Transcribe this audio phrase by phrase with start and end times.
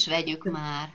[0.00, 0.88] is vegyük már.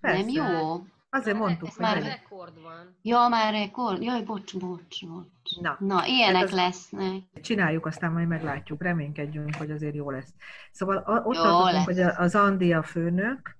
[0.00, 0.18] Persze.
[0.18, 0.82] Nem jó?
[1.10, 2.02] Azért mondtuk, Ez hogy már.
[2.02, 2.96] Rekord van.
[3.02, 4.02] Ja, már rekord.
[4.02, 5.60] Jaj, bocs, bocs, bocs.
[5.60, 7.22] Na, Na, ilyenek az- lesznek.
[7.42, 10.34] csináljuk, aztán majd meglátjuk, reménykedjünk, hogy azért jó lesz.
[10.72, 11.84] Szóval a, ott Jó tartottunk, lesz.
[11.84, 13.56] hogy az Andi a főnök,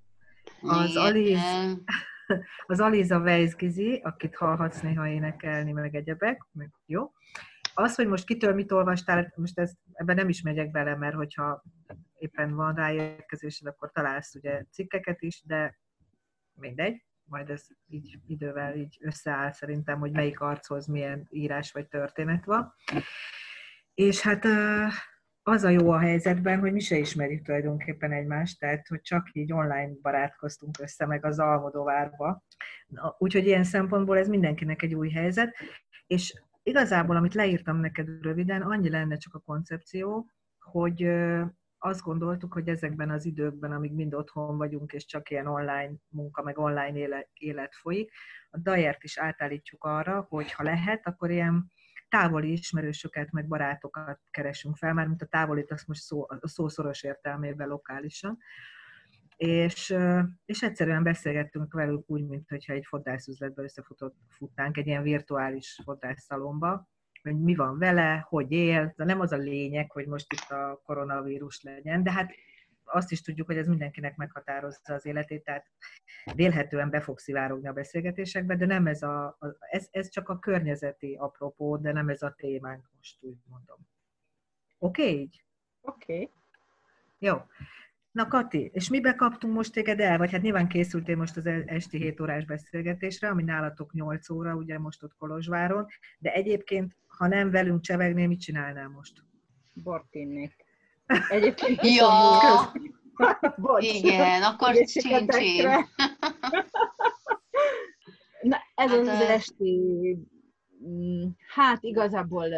[0.63, 1.03] Az Igen.
[1.03, 1.83] Aliz-
[2.67, 7.13] az Aliza Weizgizi, akit hallhatsz néha énekelni, meg egyebek, meg jó.
[7.75, 11.63] Az, hogy most kitől mit olvastál, most ez, ebben nem is megyek bele, mert hogyha
[12.19, 15.79] éppen van ráérkezésed, akkor találsz ugye cikkeket is, de
[16.53, 22.45] mindegy, majd ez így idővel így összeáll szerintem, hogy melyik archoz milyen írás vagy történet
[22.45, 22.75] van.
[23.95, 24.45] És hát
[25.43, 29.53] az a jó a helyzetben, hogy mi se ismerjük tulajdonképpen egymást, tehát hogy csak így
[29.53, 32.43] online barátkoztunk össze, meg az Almodovárba.
[33.19, 35.57] Úgyhogy ilyen szempontból ez mindenkinek egy új helyzet,
[36.07, 41.11] és igazából, amit leírtam neked röviden, annyi lenne csak a koncepció, hogy
[41.79, 46.43] azt gondoltuk, hogy ezekben az időkben, amíg mind otthon vagyunk, és csak ilyen online munka,
[46.43, 48.13] meg online élet, folyik,
[48.51, 51.73] a Dajert is átállítjuk arra, hogy ha lehet, akkor ilyen
[52.09, 57.03] távoli ismerősöket, meg barátokat keresünk fel, már mint a távolit, azt most szó, a szószoros
[57.03, 58.39] értelmében lokálisan.
[59.37, 59.95] És,
[60.45, 66.89] és egyszerűen beszélgettünk velük úgy, mint hogyha egy fodrászüzletbe összefutnánk egy ilyen virtuális fodrászszalomba,
[67.29, 70.81] hogy mi van vele, hogy él, de nem az a lényeg, hogy most itt a
[70.85, 72.31] koronavírus legyen, de hát
[72.85, 75.67] azt is tudjuk, hogy ez mindenkinek meghatározza az életét, tehát
[76.35, 80.39] vélhetően be fog szivárogni a beszélgetésekbe, de nem ez a, a ez, ez csak a
[80.39, 83.79] környezeti apropó, de nem ez a témánk most, úgy mondom.
[84.79, 85.45] Oké, okay, így?
[85.81, 86.13] Oké.
[86.13, 86.33] Okay.
[87.19, 87.37] Jó.
[88.19, 90.19] Na Kati, és mibe kaptunk most téged el?
[90.19, 94.55] Vagy hát nyilván készültél most az e- esti 7 órás beszélgetésre, ami nálatok 8 óra,
[94.55, 95.87] ugye most ott Kolozsváron,
[96.19, 99.13] de egyébként, ha nem velünk csevegnél, mit csinálnál most?
[99.73, 100.65] Bort innék.
[101.29, 102.73] Egyébként Ja,
[103.81, 105.69] igen, akkor csin-csin.
[108.43, 109.81] Na, ez Hát, az ö- esti,
[110.89, 112.49] mm, hát igazából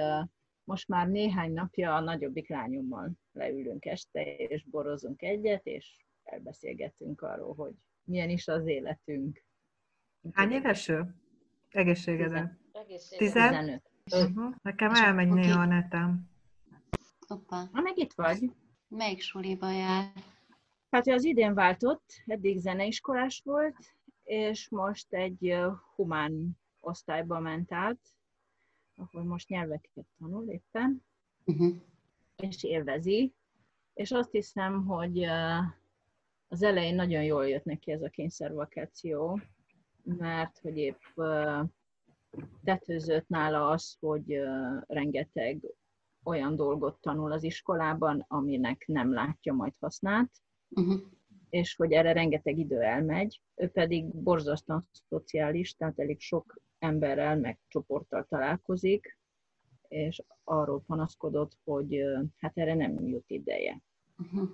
[0.70, 7.54] most már néhány napja a nagyobbik lányommal leülünk este, és borozunk egyet, és elbeszélgetünk arról,
[7.54, 7.72] hogy
[8.04, 9.44] milyen is az életünk.
[10.32, 11.14] Hány éves ő?
[11.70, 12.58] Egészségedre.
[12.86, 13.50] Tizen- Tizen?
[13.52, 13.82] 15.
[14.34, 14.54] Uh-huh.
[14.62, 16.30] Nekem És elmegy ki- néha a netem.
[17.26, 18.50] Hoppá, Na, meg itt vagy.
[18.88, 20.12] melyik suliba jár?
[20.90, 23.76] Hát az idén váltott, eddig zeneiskolás volt,
[24.22, 25.56] és most egy
[25.94, 27.98] humán osztályba ment át,
[29.00, 31.02] ahol most nyelveket tanul éppen,
[31.44, 31.74] Uh-huh.
[32.36, 33.34] és élvezi,
[33.94, 35.22] és azt hiszem, hogy
[36.48, 39.40] az elején nagyon jól jött neki ez a kényszervakáció,
[40.02, 41.00] mert hogy épp
[42.64, 44.40] tetőzött nála az, hogy
[44.86, 45.64] rengeteg
[46.24, 50.30] olyan dolgot tanul az iskolában, aminek nem látja majd hasznát,
[50.76, 51.00] Uh-huh.
[51.48, 53.40] és hogy erre rengeteg idő elmegy.
[53.54, 59.18] Ő pedig borzasztóan szociális, tehát elég sok emberrel, meg csoporttal találkozik,
[59.88, 62.02] és arról panaszkodott, hogy
[62.36, 63.82] hát erre nem jut ideje.
[64.18, 64.48] Uh-huh.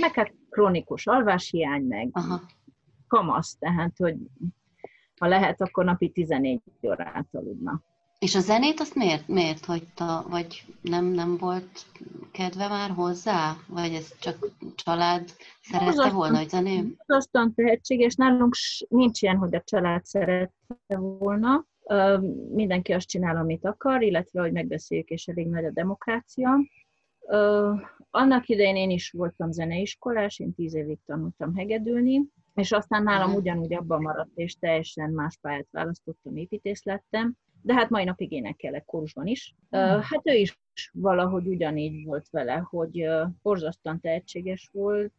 [0.00, 2.40] Meg hát krónikus alváshiány, meg Aha.
[3.06, 4.16] kamasz, tehát hogy
[5.18, 7.82] ha lehet, akkor napi 14 órát aludna.
[8.18, 10.24] És a zenét azt miért, miért hagyta?
[10.28, 11.86] Vagy nem, nem volt
[12.32, 13.56] kedve már hozzá?
[13.68, 15.28] Vagy ez csak család
[15.60, 16.16] szerette Borzasztó.
[16.16, 16.94] volna, hogy zeném?
[17.06, 18.54] Aztán tehetséges, nálunk
[18.88, 21.66] nincs ilyen, hogy a család szerette volna.
[22.50, 26.58] Mindenki azt csinál, amit akar, illetve, hogy megbeszéljük, és elég nagy a demokrácia.
[28.10, 32.24] Annak idején én is voltam zeneiskolás, én tíz évig tanultam hegedülni,
[32.54, 33.38] és aztán nálam Mhm.
[33.38, 38.84] ugyanúgy abban maradt, és teljesen más pályát választottam, építész lettem, de hát mai napig énekelek
[38.84, 39.54] kórusban is.
[39.70, 40.60] Ö, Hát ő is
[40.92, 43.08] valahogy ugyanígy volt vele, hogy
[43.42, 45.12] borzasztóan tehetséges volt,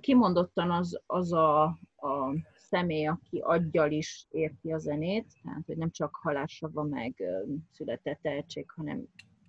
[0.00, 1.62] kimondottan az, az a,
[1.96, 7.22] a személy, aki aggyal is érti a zenét, tehát hogy nem csak halássava meg
[7.72, 9.04] született tehetség, hanem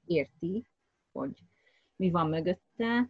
[0.06, 0.68] érti,
[1.12, 1.44] hogy
[1.96, 3.10] mi van mögötte.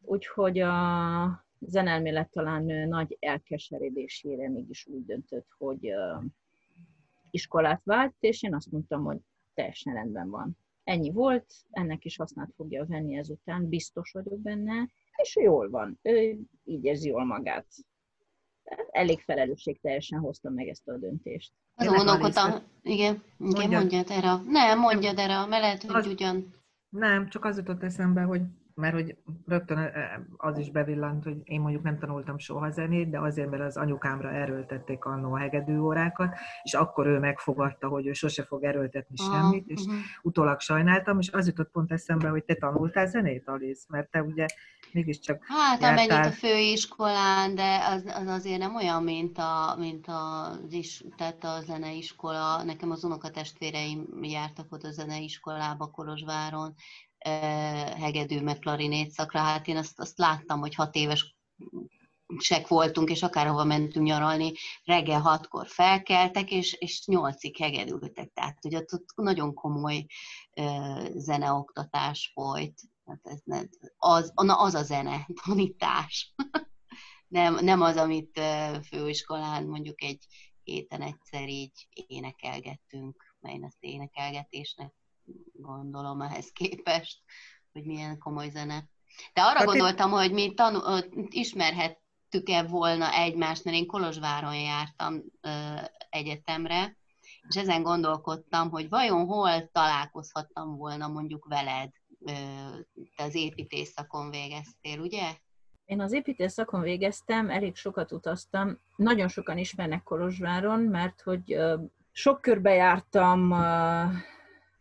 [0.00, 5.92] Úgyhogy a zenelmélet talán nagy elkeseredésére mégis úgy döntött, hogy
[7.30, 9.18] iskolát vált, és én azt mondtam, hogy
[9.54, 10.58] teljesen rendben van.
[10.84, 16.38] Ennyi volt, ennek is hasznát fogja venni ezután, biztos vagyok benne, és jól van, ő
[16.64, 17.66] így érzi jól magát.
[18.90, 21.52] Elég felelősségteljesen hozta meg ezt a döntést.
[21.74, 23.70] Azon Tényleg, gondolkodtam, igen, igen, Mondjad.
[23.70, 24.36] mondjad erre.
[24.46, 26.54] Nem, mondjad erre, mert lehet, hogy Az- ugyan...
[26.88, 28.42] Nem, csak az jutott eszembe, hogy
[28.80, 29.16] mert hogy
[29.46, 29.90] rögtön
[30.36, 34.30] az is bevillant, hogy én mondjuk nem tanultam soha zenét, de azért, mert az anyukámra
[34.30, 39.68] erőltették annó a hegedű órákat, és akkor ő megfogadta, hogy ő sose fog erőltetni semmit,
[39.68, 39.96] és Mhm.
[40.22, 44.46] utólag sajnáltam, és az jutott pont eszembe, hogy te tanultál zenét, Alice, mert te ugye
[44.92, 46.30] mégiscsak Hát amennyit jártál.
[46.30, 51.60] a főiskolán, de az, az azért nem olyan, mint, a, mint az is, tehát a
[51.60, 52.62] zeneiskola.
[52.62, 56.74] Nekem az unokatestvéreim jártak ott a zeneiskolába Kolozsváron,
[57.98, 59.40] hegedű meg klarinét szakra.
[59.40, 61.36] Hát én azt, azt láttam, hogy hat éves
[62.38, 64.52] sek voltunk, és akárhova mentünk nyaralni,
[64.84, 68.32] reggel hatkor felkeltek, és, és nyolcig hegedültek.
[68.32, 70.06] Tehát, hogy ott, nagyon komoly
[70.50, 72.80] eh, zeneoktatás folyt.
[73.06, 76.34] Hát ez az, na, az a zene, tanítás.
[77.30, 80.26] nem, nem az, amit ö, főiskolán mondjuk egy
[80.62, 84.94] héten egyszer így énekelgettünk, mert én ezt énekelgetésnek
[85.52, 87.18] gondolom ehhez képest,
[87.72, 88.88] hogy milyen komoly zene.
[89.32, 95.50] De arra Hát gondoltam, hogy mi tanul, ismerhettük-e volna egymást, mert én Kolozsváron jártam ö,
[96.10, 96.96] egyetemre,
[97.48, 101.90] és ezen gondolkodtam, hogy vajon hol találkozhattam volna mondjuk veled,
[102.26, 102.32] ö,
[103.16, 105.34] te az építész szakon végeztél, ugye?
[105.84, 111.76] Én az építész szakon végeztem, elég sokat utaztam, nagyon sokan ismernek Kolozsváron, mert hogy ö,
[112.12, 114.04] sok körbe jártam, ö,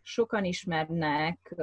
[0.02, 1.56] sokan ismernek,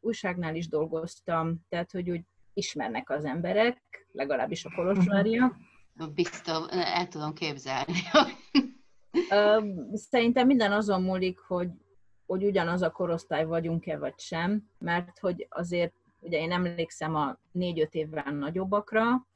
[0.00, 5.56] újságnál is dolgoztam, tehát hogy úgy ismernek az emberek, legalábbis a kolozsváriak.
[6.14, 7.92] Biztos, el tudom képzelni.
[10.10, 11.70] Szerintem minden azon múlik, hogy,
[12.26, 17.94] hogy ugyanaz a korosztály vagyunk-e vagy sem, mert hogy azért, ugye én emlékszem a négy-öt
[17.94, 19.26] évvel nagyobbakra,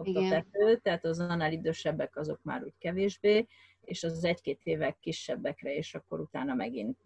[0.00, 0.24] ott Igen.
[0.24, 3.46] a tető, tehát az annál idősebbek azok már úgy kevésbé,
[3.80, 6.98] és az egy-két évek kisebbekre, és akkor utána megint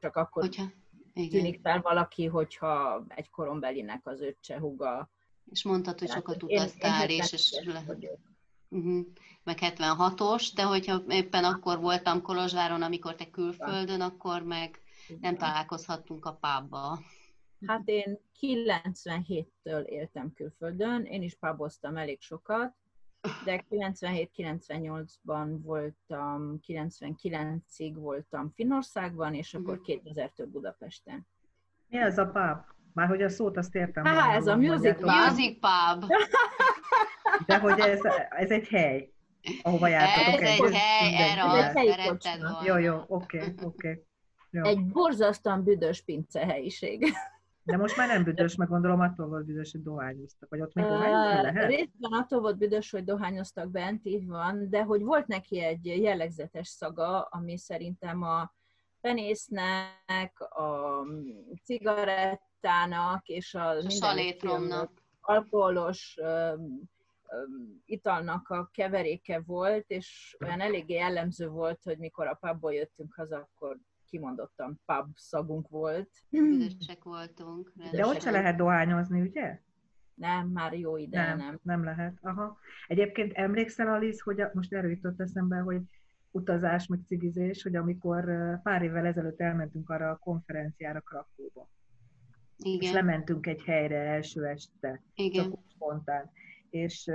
[0.00, 0.64] csak akkor Hogyha,
[1.14, 1.30] igen.
[1.30, 5.10] tűnik fel valaki, hogyha egy korombelinek az öccse, huga.
[5.50, 8.18] És mondtad, hogy sokat én- én utaztál, és, és 74-es lehet, vagyok.
[8.68, 9.06] uh-huh.
[9.44, 14.80] meg 76-os, de hogyha éppen akkor voltam Kolozsváron, amikor te külföldön, akkor meg
[15.20, 16.98] nem találkozhattunk a pubba.
[17.66, 22.74] Hát én 97-től éltem külföldön, én is puboztam elég sokat,
[23.44, 29.82] de 97-98-ban voltam, 99-ig voltam Finnországban, és akkor Mhm.
[29.84, 31.26] 2000-től Budapesten.
[31.88, 32.64] Mi ez a pub?
[32.92, 34.04] Már hogy a szót azt értem.
[34.04, 35.10] Há, ez a music pub.
[35.28, 36.04] Music pub!
[37.46, 38.00] De hogy ez,
[38.30, 39.12] ez egy hely,
[39.62, 42.60] ahova jártatok Ez egy együtt hely, erre egy azt szeretted volna.
[42.64, 44.04] Jó, jó, oké, oké.
[44.50, 44.64] Jó.
[44.64, 47.12] Egy borzasztóan büdös pince helyiség.
[47.70, 50.48] De most már nem büdös, meg gondolom attól volt büdös, hogy dohányoztak.
[50.48, 51.68] Vagy ott még dohányozni lehet?
[51.68, 56.68] részben attól volt büdös, hogy dohányoztak bent, így van, de hogy volt neki egy jellegzetes
[56.68, 58.52] szaga, ami szerintem a
[59.00, 61.04] penésznek, a
[61.64, 64.90] cigarettának és a, A salétromnak.
[65.20, 66.18] alkoholos
[67.84, 73.36] italnak a keveréke volt, és olyan eléggé jellemző volt, hogy mikor a pubból jöttünk haza,
[73.36, 73.76] akkor
[74.10, 76.10] kimondottan pub szagunk volt.
[76.28, 77.72] Büdösek voltunk.
[77.90, 79.60] De ott se lehet dohányozni, ugye?
[80.14, 81.58] Nem, már jó ide Nem, nem.
[81.62, 82.18] nem lehet.
[82.20, 82.58] Aha.
[82.86, 85.80] Egyébként emlékszel, Alice, hogy a, most erről jutott eszembe, hogy
[86.30, 88.24] utazás, meg cigizés, hogy amikor
[88.62, 91.68] pár évvel ezelőtt elmentünk arra a konferenciára Krakóba,
[92.56, 95.46] és Igen, lementünk egy helyre első este, csak igen.
[95.46, 96.30] úgy spontán.
[96.70, 97.10] És,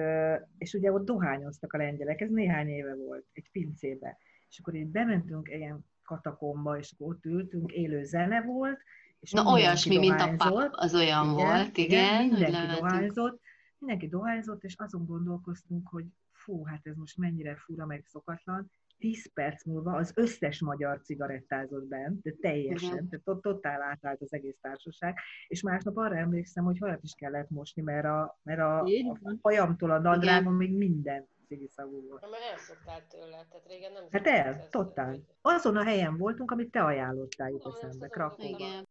[0.58, 4.18] és ugye ott dohányoztak a lengyelek, ez néhány éve volt, egy pincébe.
[4.50, 8.80] És akkor így bementünk ilyen katakomba, és ott ültünk, élő zene volt,
[9.20, 10.74] és Na olyasmi, mint a dohányzott.
[10.76, 13.42] az olyan volt, igen, hogy mindenki dohányzott,
[13.78, 18.72] mindenki dohányzott, és azon gondolkoztunk, hogy fú, hát ez most mennyire fura, meg szokatlan.
[18.98, 23.10] 10 perc múlva az összes magyar cigarettázott bent, de teljesen, Igen.
[23.10, 27.50] tehát tot- totál átállt az egész társaság, és másnap arra emlékszem, hogy hajat is kellett
[27.50, 32.22] mosni, mert a, mert a, a hajamtól a nadrágom még minden cigiszagú volt.
[32.22, 35.20] Na, mert elszoktál tőle, tehát régen nem Hát el, totál.
[35.42, 38.48] Azon a helyen voltunk, amit te ajánlottál, jut ezt eszembe, Krakóban.
[38.48, 38.88] Igen.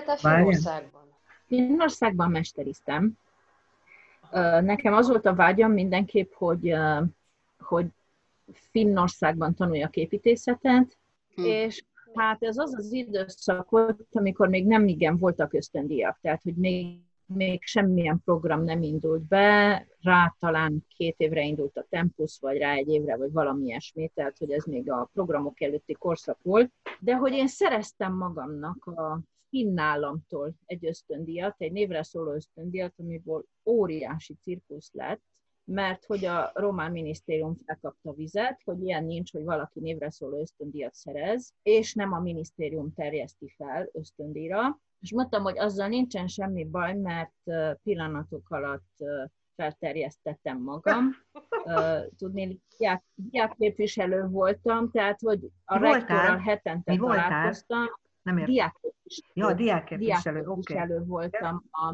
[0.00, 0.16] csináltál.
[0.16, 1.02] Finnországban?
[1.46, 3.12] Finnországban mesteriztem.
[4.60, 6.74] Nekem az volt a vágyam mindenképp, hogy,
[7.58, 7.86] hogy
[8.52, 10.96] Finnországban tanuljak építészetet,
[11.34, 11.44] Hm.
[11.44, 11.84] és
[12.14, 16.98] hát ez az az időszak volt, amikor még nem igen voltak ösztöndíjak, tehát hogy még,
[17.26, 22.72] még semmilyen program nem indult be, rá talán két évre indult a Tempus, vagy rá
[22.72, 27.16] egy évre, vagy valami ilyesmi, tehát hogy ez még a programok előtti korszak volt, de
[27.16, 29.20] hogy én szereztem magamnak a
[29.52, 35.22] finn államtól egy ösztöndíjat, egy névre szóló ösztöndíjat, amiből óriási cirkusz lett,
[35.64, 40.94] mert hogy a román minisztérium felkapta vizet, hogy ilyen nincs, hogy valaki névre szóló ösztöndíjat
[40.94, 44.80] szerez, és nem a minisztérium terjeszti fel ösztöndíjra.
[45.00, 47.34] És mondtam, hogy azzal nincsen semmi baj, mert
[47.82, 49.04] pillanatok alatt
[49.56, 51.10] felterjesztettem magam.
[52.16, 55.92] Tudni, diák, diákképviselő voltam, tehát hogy a voltál?
[55.92, 57.54] rektorral hetente Mi voltál?
[58.22, 58.54] Nem értem.
[58.54, 60.72] Diákképviselő Ja, diákképviselő, oké.
[60.74, 61.86] diákképviselő voltam a,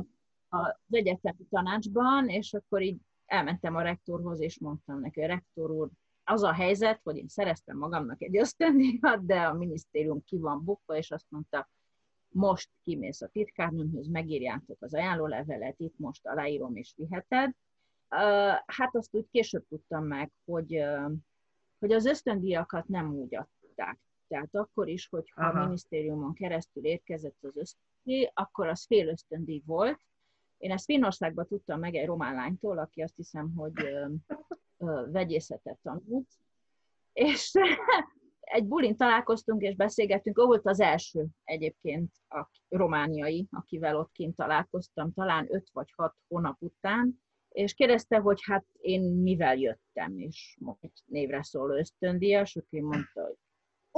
[0.56, 5.70] a, az egyetemi tanácsban, és akkor így elmentem a rektorhoz, és mondtam neki, hogy rektor
[5.70, 5.88] úr,
[6.24, 10.96] az a helyzet, hogy én szereztem magamnak egy ösztöndíjat, de a minisztérium ki van bukva,
[10.96, 11.68] és azt mondta,
[12.28, 17.52] most kimész a titkárnőmhöz, megírjátok az ajánlólevelet, itt most aláírom és viheted.
[18.66, 20.84] Hát azt úgy később tudtam meg, hogy,
[21.78, 23.98] hogy az ösztöndíjakat nem úgy adták.
[24.28, 25.60] Tehát akkor is, hogyha Aha.
[25.60, 30.00] a minisztériumon keresztül érkezett az ösztöndíj, akkor az fél ösztöndíj volt,
[30.58, 34.06] Én ezt Finnországban tudtam meg egy román lánytól, aki azt hiszem, hogy ö,
[34.78, 36.28] ö, vegyészetet tanult,
[37.12, 37.52] és
[38.40, 44.36] egy bulin találkoztunk és beszélgettünk, ő volt az első egyébként a romániai, akivel ott kint
[44.36, 50.58] találkoztam, talán öt vagy hat hónap után, és kérdezte, hogy hát én mivel jöttem, és
[50.80, 53.36] egy névre szóló ösztöndíjas, aki mondta, hogy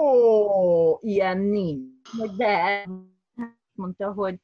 [0.01, 2.11] ó, ilyen nincs.
[2.37, 2.87] De
[3.73, 4.39] mondta, hogy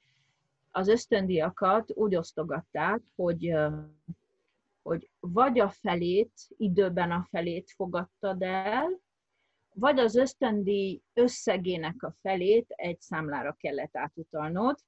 [0.70, 3.54] az ösztöndiakat úgy osztogatták, hogy,
[4.82, 9.00] hogy vagy a felét, időben a felét fogadtad el,
[9.74, 14.78] vagy az ösztöndi összegének a felét egy számlára kellett átutalnod.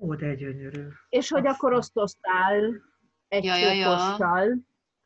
[0.00, 0.86] Ó, de gyönyörű.
[1.08, 2.82] És hogy akkor osztoztál
[3.28, 4.56] egy Ja, ja, ja.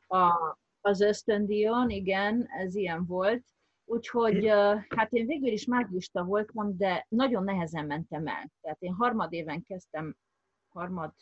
[0.07, 3.45] a, az ösztöndíjon, igen, ez ilyen volt.
[3.93, 4.47] Úgyhogy
[4.89, 8.51] hát én végül is mágista voltam, de nagyon nehezen mentem el.
[8.61, 10.17] Tehát én harmad éven kezdtem,
[10.69, 11.15] harmad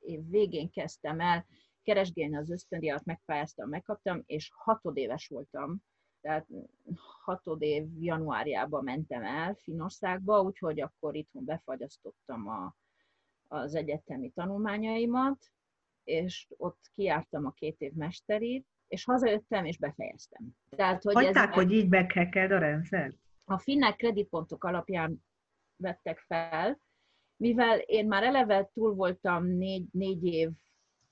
[0.00, 1.46] év végén kezdtem el
[1.82, 5.78] keresgélni az ösztöndíjat, megpályáztam, megkaptam, és hatodéves voltam.
[6.20, 6.46] Tehát
[7.24, 12.76] hatodév januárjában mentem el Finországba, úgyhogy akkor itthon befagyasztottam a,
[13.48, 15.38] az egyetemi tanulmányaimat,
[16.04, 20.48] és ott kiártam a két év mesterit, és hazajöttem, és befejeztem.
[20.68, 23.14] Tehát, hogy Hagyták, ez, hogy így meghekkeld a rendszer?
[23.50, 25.24] a finnek kreditpontok alapján
[25.76, 26.80] vettek fel,
[27.36, 30.50] mivel én már eleve túl voltam négy, négy év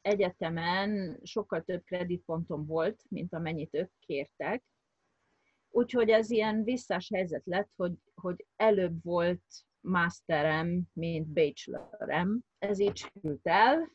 [0.00, 4.64] egyetemen, sokkal több kreditpontom volt, mint amennyit ők kértek.
[5.68, 9.44] Úgyhogy ez ilyen visszás helyzet lett, hogy, hogy előbb volt
[9.80, 12.40] masterem, mint bachelorem.
[12.58, 13.92] Ez így sült el.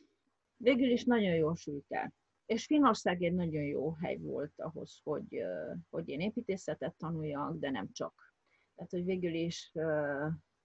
[0.56, 2.12] Végül is nagyon jól sült el.
[2.52, 5.42] És Finnország egy nagyon jó hely volt ahhoz, hogy,
[5.90, 8.34] hogy én építészetet tanuljak, de nem csak.
[8.74, 9.72] Tehát, hogy végül is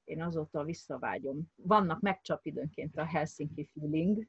[0.04, 1.52] én azóta visszavágyom.
[1.56, 4.28] Vannak megcsap időnként a Helsinki feeling,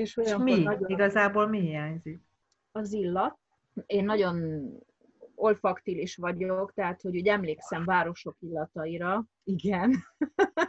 [0.00, 0.62] És És mi?
[0.62, 2.22] nagyon Igazából mi hiányzik?
[2.72, 3.38] az illat.
[3.86, 4.64] Én nagyon
[5.34, 9.94] olfaktilis vagyok, tehát hogy úgy emlékszem városok illataira, igen.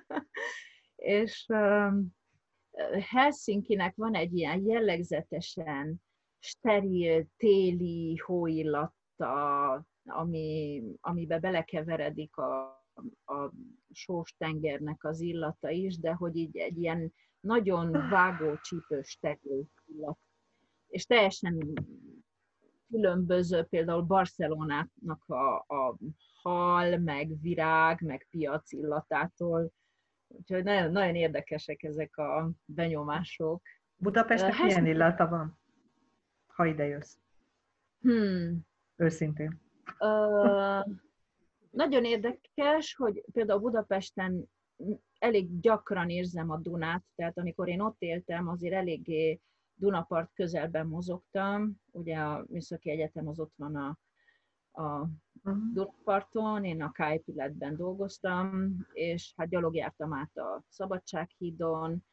[0.96, 2.15] és um,
[3.10, 6.02] Helsinkinek van egy ilyen jellegzetesen
[6.39, 12.62] steril, téli hóillata, ami, amibe belekeveredik a,
[13.26, 13.52] a
[13.91, 20.19] sós tengernek az illata is, de hogy így egy ilyen nagyon vágó, csípős steril illat.
[20.88, 21.73] És teljesen
[22.89, 25.97] különböző, például Barcelonának a, a
[26.41, 29.71] hal, meg virág, meg piac illatától.
[30.27, 33.62] Úgyhogy nagyon, nagyon érdekesek ezek a benyomások.
[33.95, 35.60] Budapestnek Hát- milyen illata van?
[36.47, 37.17] Ha ide jössz.
[38.01, 38.60] Hmm.
[38.95, 39.62] Őszintén.
[39.99, 40.80] Ö,
[41.69, 44.45] nagyon érdekes, hogy például Budapesten
[45.22, 49.40] elég gyakran érzem a Dunát, tehát amikor én ott éltem, azért eléggé
[49.74, 51.76] Dunapart közelben mozogtam.
[51.92, 53.98] Ugye a Műszaki Egyetem az ott van a,
[54.84, 55.10] a
[55.44, 55.64] Uh-huh.
[55.74, 62.06] Dunaparton, én a K-épületben dolgoztam, és hát gyalog jártam át a Szabadsághídon.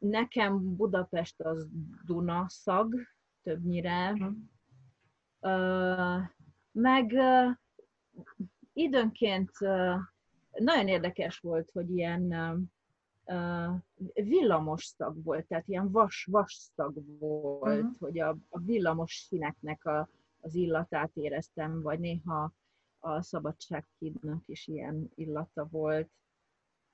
[0.00, 1.68] Nekem Budapest az
[2.04, 2.94] Duna szag
[3.42, 4.32] többnyire,
[5.40, 6.16] Ö,
[6.72, 7.14] meg
[8.72, 9.50] időnként
[10.58, 12.34] nagyon érdekes volt, hogy ilyen
[14.14, 17.92] villamos szag volt, tehát ilyen vas, vas szag volt, Mhm.
[17.98, 20.08] hogy a, a villamos színeknek a,
[20.40, 22.52] az illatát éreztem, vagy néha
[22.98, 26.10] a szabadsághídnak is ilyen illata volt.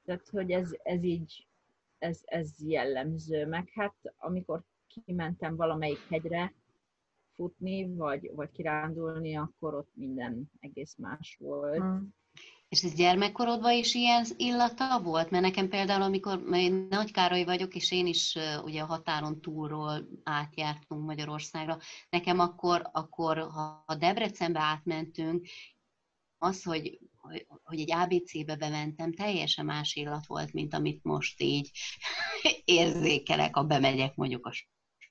[0.04, 1.46] Tehát, hogy ez, ez így,
[1.98, 3.46] ez, ez jellemző.
[3.46, 6.54] Meg hát, amikor kimentem valamelyik hegyre
[7.34, 11.78] futni, vagy, vagy kirándulni, akkor ott minden egész más volt.
[11.78, 12.02] Uh-huh.
[12.68, 15.30] És ez gyermekkorodban is ilyen illata volt?
[15.30, 20.08] Mert nekem például, amikor én Nagy Károly vagyok, és én is ugye a határon túlról
[20.22, 21.78] átjártunk Magyarországra,
[22.10, 25.46] nekem akkor, akkor ha Debrecenbe átmentünk,
[26.38, 26.98] az, hogy,
[27.62, 31.70] hogy egy ABC-be bementem, teljesen más illat volt, mint amit most így
[32.64, 34.52] érzékelek, ha bemegyek mondjuk a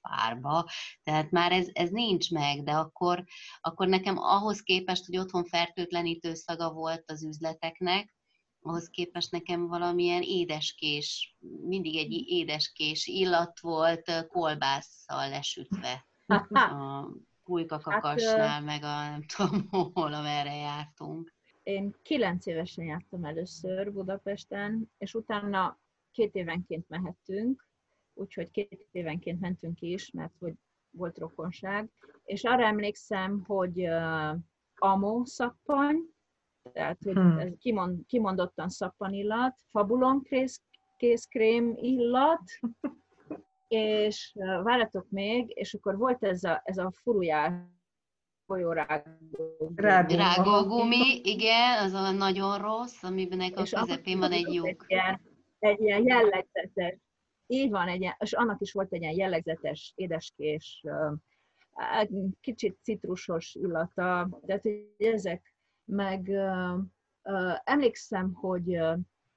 [0.03, 0.69] spárba.
[1.03, 3.23] Tehát már ez, ez nincs meg, de akkor,
[3.61, 8.13] akkor nekem ahhoz képest, hogy otthon fertőtlenítő szaga volt az üzleteknek,
[8.61, 16.05] ahhoz képest nekem valamilyen édeskés, mindig egy édeskés illat volt kolbásszal lesütve
[16.49, 17.07] a
[17.43, 21.33] pulykakakasnál, meg a nem tudom hol, amerre jártunk.
[21.63, 25.79] Én kilenc évesen jártam először Budapesten, és utána
[26.11, 27.67] két évenként mehettünk,
[28.13, 30.53] úgyhogy két évenként mentünk is, mert hogy
[30.89, 31.89] volt rokonság,
[32.23, 34.35] és arra emlékszem, hogy uh,
[34.75, 35.97] amó szappany,
[36.73, 37.37] tehát hogy Hmm.
[37.37, 40.61] ez kimond, kimondottan szappanillat, fabulon kész,
[40.97, 42.43] készkrém illat,
[43.67, 47.53] és uh, várjatok még, és akkor volt ez a, ez a furujás
[48.45, 49.71] folyórágó.
[49.75, 50.15] Rágó.
[50.15, 54.67] Rágógumi, igen, az a nagyon rossz, amiben a közepén van egy lyuk.
[54.67, 55.21] Egy ilyen,
[55.59, 56.97] egy ilyen jellegzetes,
[57.47, 60.83] így van, egy és annak is volt egy ilyen jellegzetes édeskés,
[61.73, 62.09] hát
[62.41, 65.53] kicsit citrusos illata, hogy ezek,
[65.85, 66.31] meg
[67.63, 68.79] emlékszem, hogy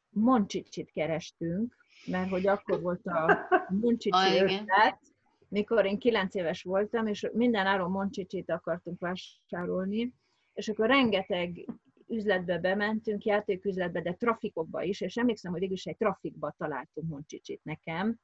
[0.09, 3.11] moncsicsit kerestünk, mert hogy akkor volt a
[3.51, 4.43] Ah, moncsicsi igen.
[4.43, 5.01] ötlet,
[5.49, 10.15] mikor én kilenc éves voltam, és minden áron moncsicsit akartunk vásárolni,
[10.53, 11.67] és akkor rengeteg
[12.09, 17.61] üzletbe bementünk, játéküzletbe, de trafikokba is, és emlékszem, hogy végül is egy trafikba találtunk moncsicsit
[17.65, 18.19] nekem,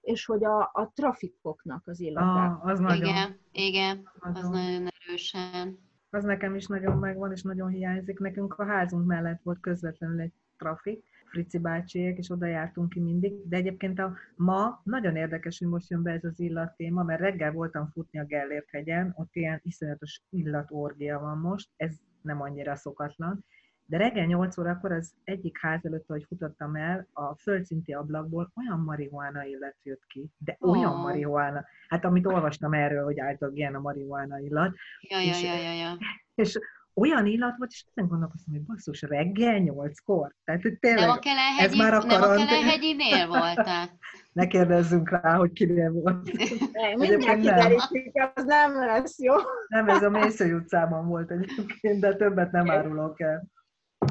[0.00, 2.50] és hogy a, a trafikoknak az illatát.
[2.50, 3.08] Ah, az nagyon.
[3.08, 4.50] Igen, igen, az nagyon.
[4.50, 5.78] nagyon erősen.
[6.10, 8.18] Az nekem is nagyon megvan, és nagyon hiányzik.
[8.18, 13.48] Nekünk a házunk mellett volt közvetlenül egy trafik, Frici bácsiék, és oda jártunk ki mindig.
[13.48, 17.20] De egyébként a ma nagyon érdekes, hogy most jön be ez az illat téma, mert
[17.20, 22.76] reggel voltam futni a Gellért hegyen, ott ilyen iszonyatos illatorgia van most, ez nem annyira
[22.76, 23.44] szokatlan.
[23.86, 28.80] De reggel 8 órakor az egyik ház előtt, ahogy futottam el, a földszinti ablakból olyan
[28.80, 30.96] marihuána illat jött ki, de olyan Ó.
[31.00, 35.54] marihuána, hát amit olvastam erről, hogy általában ilyen a marihuána illat, Ja, ja, És- ja,
[35.54, 35.96] ja, ja.
[36.34, 36.58] és
[36.98, 40.34] olyan illat volt, és ezen gondolkoztam, hogy basszus, reggel nyolckor?
[40.44, 42.34] Tehát, hogy tényleg, Nem a ez Kelenhegyi, már a nem a.
[42.34, 43.98] Kelenhegyinél voltál?
[44.38, 46.30] ne kérdezzünk rá, hogy kinél volt.
[46.98, 47.18] Nem.
[47.18, 49.34] kiderítjük, az nem lesz jó.
[49.68, 53.46] Nem, ez a Mészői utcában volt egyébként, de többet nem árulok el.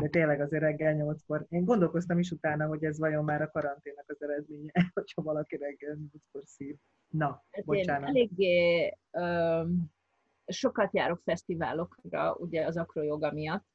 [0.02, 1.46] De tényleg azért reggel nyolckor.
[1.50, 5.94] Én gondolkoztam is utána, hogy ez vajon már a karanténnak az eredménye, hogyha valaki reggel
[5.94, 6.76] nyolckor szív.
[7.08, 8.10] Na, Hát én bocsánat.
[8.10, 9.92] eléggé öm,
[10.48, 13.66] sokat járok fesztiválokra, ugye az akrojoga miatt,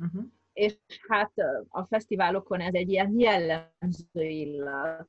[0.00, 0.24] Uh-huh.
[0.52, 1.32] és hát
[1.68, 5.08] a fesztiválokon ez egy ilyen jellemző illat.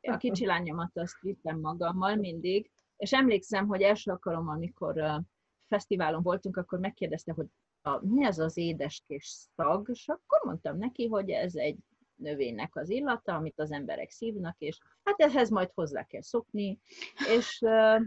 [0.00, 5.22] A kicsi lányomat azt vittem magammal mindig, és emlékszem, hogy első alkalommal, amikor
[5.68, 7.46] fesztiválon voltunk, akkor megkérdezte, hogy
[7.82, 11.78] a, mi az az édeskés szag, és akkor mondtam neki, hogy ez egy
[12.16, 16.78] növénynek az illata, amit az emberek szívnak, és hát ehhez majd hozzá kell szokni,
[17.36, 18.02] és uh,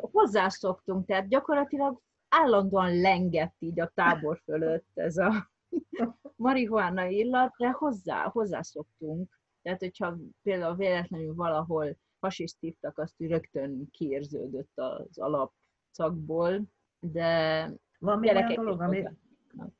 [0.00, 5.50] hozzászoktunk, tehát gyakorlatilag állandóan lengett így a tábor fölött ez a
[6.36, 9.40] marihuána illat, de hozzá, hozzászoktunk.
[9.62, 16.62] Tehát, hogyha például véletlenül valahol hasiszt hívtak, azt rögtön kiérződött az alapszakból,
[17.00, 19.08] de Van még olyan dolog, ami...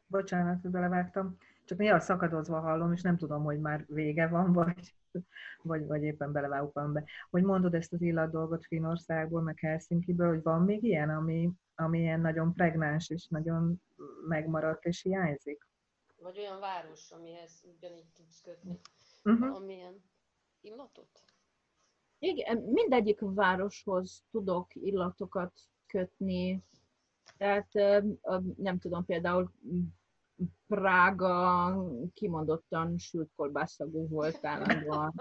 [0.07, 1.37] Bocsánat, hogy belevágtam.
[1.69, 4.95] Csak néha szakadozva hallom, és nem tudom, hogy már vége van, vagy,
[5.63, 7.05] vagy, vagy éppen belevágok be.
[7.31, 11.99] Hogy mondod ezt az illat dolgot Finországból, meg Helsinki-ből, hogy van még ilyen, ami, ami
[11.99, 13.83] ilyen nagyon pregnáns, és nagyon
[14.29, 15.67] megmaradt, és hiányzik?
[16.17, 18.79] Vagy olyan város, amihez ugyanígy tudsz kötni.
[19.25, 19.57] Uh-huh.
[19.57, 20.05] Amilyen
[20.61, 21.23] illatot?
[22.19, 25.53] Igen, mindegyik városhoz tudok illatokat
[25.87, 26.63] kötni.
[27.37, 27.73] Tehát
[28.57, 29.53] nem tudom, például
[30.66, 31.74] Prága
[32.14, 35.14] kimondottan sült kolbászagú volt állandóan.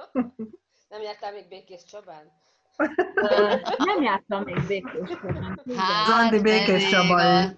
[0.89, 2.31] Nem jártál még Békés Csabán?
[3.77, 5.61] Nem jártam még Békés Csabán.
[5.75, 7.55] Hát, Zandi Békés Csaba.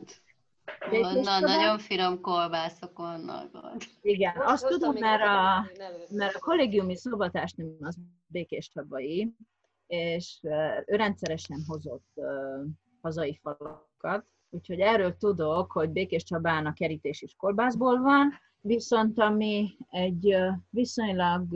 [0.92, 3.86] Onnan nagyon finom kolbászok vannak ott.
[4.02, 5.70] Igen, Most azt hoztam tudom, mert a,
[6.10, 9.34] mert a kollégiumi szobatársnőm az Békés Csabai,
[9.88, 10.40] és
[10.86, 12.66] ő rendszeresen hozott uh,
[13.02, 19.78] hazai falakat, úgyhogy erről tudok, hogy Békés Csabán a kerítés is kolbászból van, viszont ami
[19.90, 20.36] egy
[20.70, 21.48] viszonylag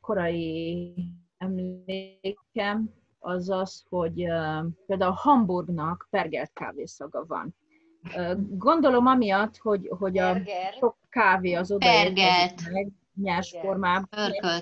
[0.00, 0.94] korai
[1.38, 4.26] emlékem, az az, hogy
[4.86, 7.54] például Hamburgnak pergelt kávészaga van.
[8.48, 10.72] Gondolom amiatt, hogy, hogy a Berger.
[10.72, 11.86] sok kávé az oda
[12.72, 14.08] meg nyers formában,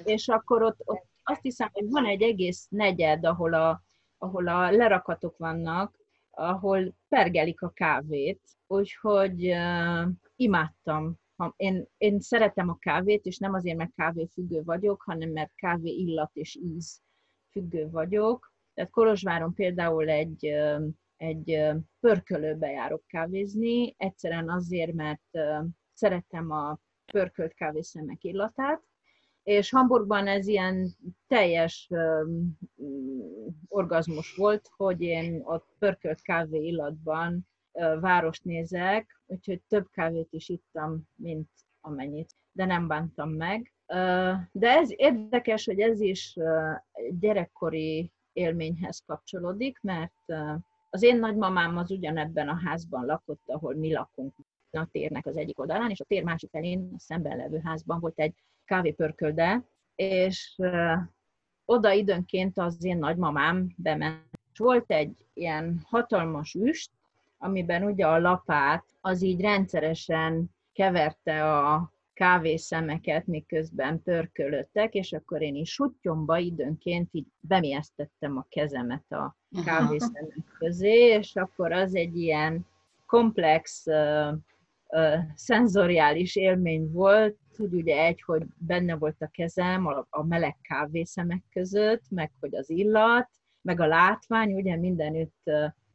[0.04, 3.82] és akkor ott, ott azt hiszem, hogy van egy egész negyed, ahol a,
[4.18, 5.99] ahol a lerakatok vannak,
[6.30, 11.18] ahol pergelik a kávét, úgyhogy uh, imádtam.
[11.36, 15.90] Ha, én, én szeretem a kávét, és nem azért, mert kávéfüggő vagyok, hanem mert kávé
[15.90, 17.02] illat és íz
[17.50, 18.52] függő vagyok.
[18.74, 20.46] Tehát Kolozsváron például egy,
[21.16, 21.62] egy
[22.00, 25.30] pörkölőbe járok kávézni, egyszerűen azért, mert
[25.92, 26.78] szeretem a
[27.12, 28.82] pörkölt kávészemek illatát,
[29.50, 32.58] és Hamburgban ez ilyen teljes um,
[33.68, 40.48] orgazmus volt, hogy én ott pörkölt kávé illatban uh, várost nézek, úgyhogy több kávét is
[40.48, 41.48] ittam, mint
[41.80, 43.72] amennyit, de nem bántam meg.
[44.52, 46.76] De ez érdekes, hogy ez is uh,
[47.20, 50.24] gyerekkori élményhez kapcsolódik, mert
[50.90, 54.34] az én nagymamám az ugyanebben a házban lakott, ahol mi lakunk
[54.70, 58.18] a térnek az egyik oldalán, és a tér másik felén, a szemben levő házban volt
[58.18, 58.34] egy
[58.70, 60.60] kávépörkölde, és
[61.64, 64.28] oda időnként az én nagymamám bement.
[64.52, 66.90] És volt egy ilyen hatalmas üst,
[67.38, 75.54] amiben ugye a lapát az így rendszeresen keverte a kávészemeket, miközben pörkölöttek, és akkor én
[75.54, 82.66] is sutyomba időnként így bemélyeztettem a kezemet a kávészemek közé, és akkor az egy ilyen
[83.06, 83.86] komplex
[85.34, 91.42] szenzoriális élmény volt, hogy ugye egy, hogy benne volt a kezem a, a meleg kávészemek
[91.52, 93.28] között, meg hogy az illat,
[93.62, 95.50] meg a látvány, ugye mindenütt,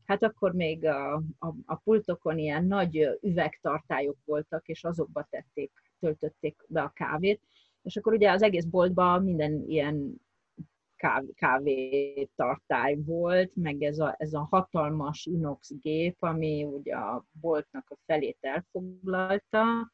[0.06, 6.64] hát akkor még a, a, a pultokon ilyen nagy üvegtartályok voltak, és azokba tették, töltötték
[6.68, 7.42] be a kávét,
[7.82, 10.25] és akkor ugye az egész boltban minden ilyen
[11.06, 17.86] kávé, kávétartály volt, meg ez a, ez a hatalmas inox gép, ami ugye a boltnak
[17.90, 19.92] a felét elfoglalta.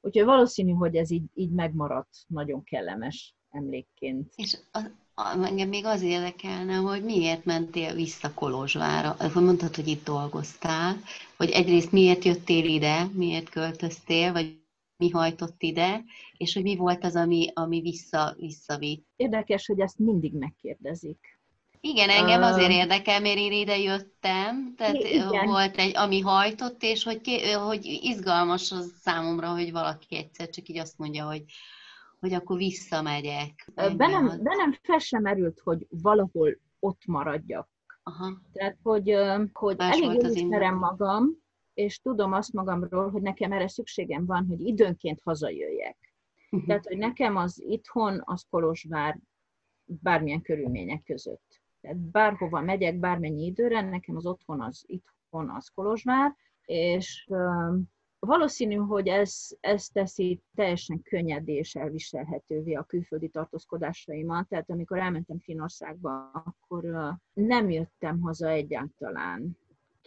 [0.00, 4.32] Úgyhogy valószínű, hogy ez így, így megmaradt nagyon kellemes emlékként.
[4.36, 4.78] És a,
[5.14, 9.10] a, engem még az érdekelne, hogy miért mentél vissza Kolozsvára?
[9.18, 10.96] Akkor mondtad, hogy itt dolgoztál,
[11.36, 14.57] hogy egyrészt miért jöttél ide, miért költöztél, vagy
[14.98, 16.04] mi hajtott ide,
[16.36, 19.06] és hogy mi volt az, ami, ami vissza, visszavitt.
[19.16, 21.38] Érdekes, hogy ezt mindig megkérdezik.
[21.80, 25.46] Igen, engem azért érdekel, mert én ide jöttem, tehát Igen.
[25.46, 27.20] volt egy, ami hajtott, és hogy,
[27.66, 31.44] hogy izgalmas az számomra, hogy valaki egyszer csak így azt mondja, hogy,
[32.20, 33.70] hogy akkor visszamegyek.
[33.74, 37.68] Bennem, Engem- bennem fel sem merült, hogy valahol ott maradjak.
[38.02, 38.40] Aha.
[38.52, 39.14] Tehát, hogy,
[39.52, 41.46] hogy Más elég az ismerem magam,
[41.78, 46.14] és tudom azt magamról, hogy nekem erre szükségem van, hogy időnként hazajöjjek.
[46.50, 46.66] Mhm.
[46.66, 49.18] Tehát, hogy nekem az itthon, az Kolozsvár
[49.84, 51.60] bármilyen körülmények között.
[51.80, 57.74] Tehát bárhova megyek, bármennyi időre, nekem az otthon az itthon, az Kolozsvár, és, ö,
[58.18, 64.48] valószínű, hogy ez, ez teszi teljesen könnyed és elviselhetővé a külföldi tartózkodásaimat.
[64.48, 69.58] Tehát amikor elmentem Finországba, akkor nem jöttem haza egyáltalán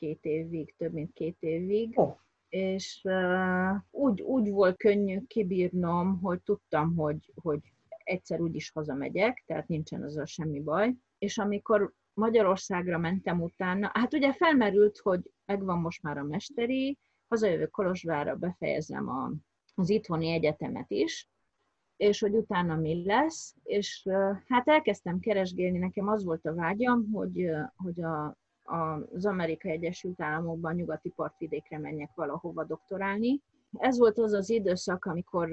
[0.02, 2.00] két évig, több mint két évig.
[2.00, 2.16] Oh.
[2.50, 7.60] És uh, úgy, úgy volt könnyű kibírnom, hogy tudtam, hogy, hogy
[8.04, 10.96] egyszer úgyis hazamegyek, tehát nincsen azzal semmi baj.
[11.18, 17.72] És amikor Magyarországra mentem utána, hát ugye felmerült, hogy megvan most már a mesteri, hazajövök
[17.72, 19.32] Kolozsvárra, befejezem a,
[19.76, 21.30] az itthoni egyetemet is,
[21.98, 24.08] és hogy utána mi lesz, és
[24.48, 30.76] hát elkezdtem keresgélni, nekem az volt a vágyam, hogy, hogy a, az Amerikai Egyesült Államokban
[30.76, 33.42] nyugati partvidékre menjek valahova doktorálni.
[33.78, 35.50] Ez volt az az időszak, amikor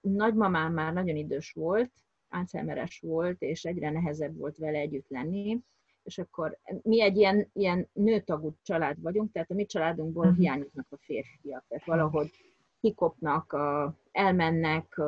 [0.00, 1.90] nagymamám már nagyon idős volt,
[2.28, 5.60] Alzheimeres volt, és egyre nehezebb volt vele együtt lenni,
[6.02, 10.38] és akkor mi egy ilyen, ilyen nőtagú család vagyunk, tehát a mi családunkból uh-huh.
[10.38, 12.30] hiányoznak a férfiak, tehát valahogy
[12.80, 13.56] kikopnak,
[14.12, 15.00] elmennek,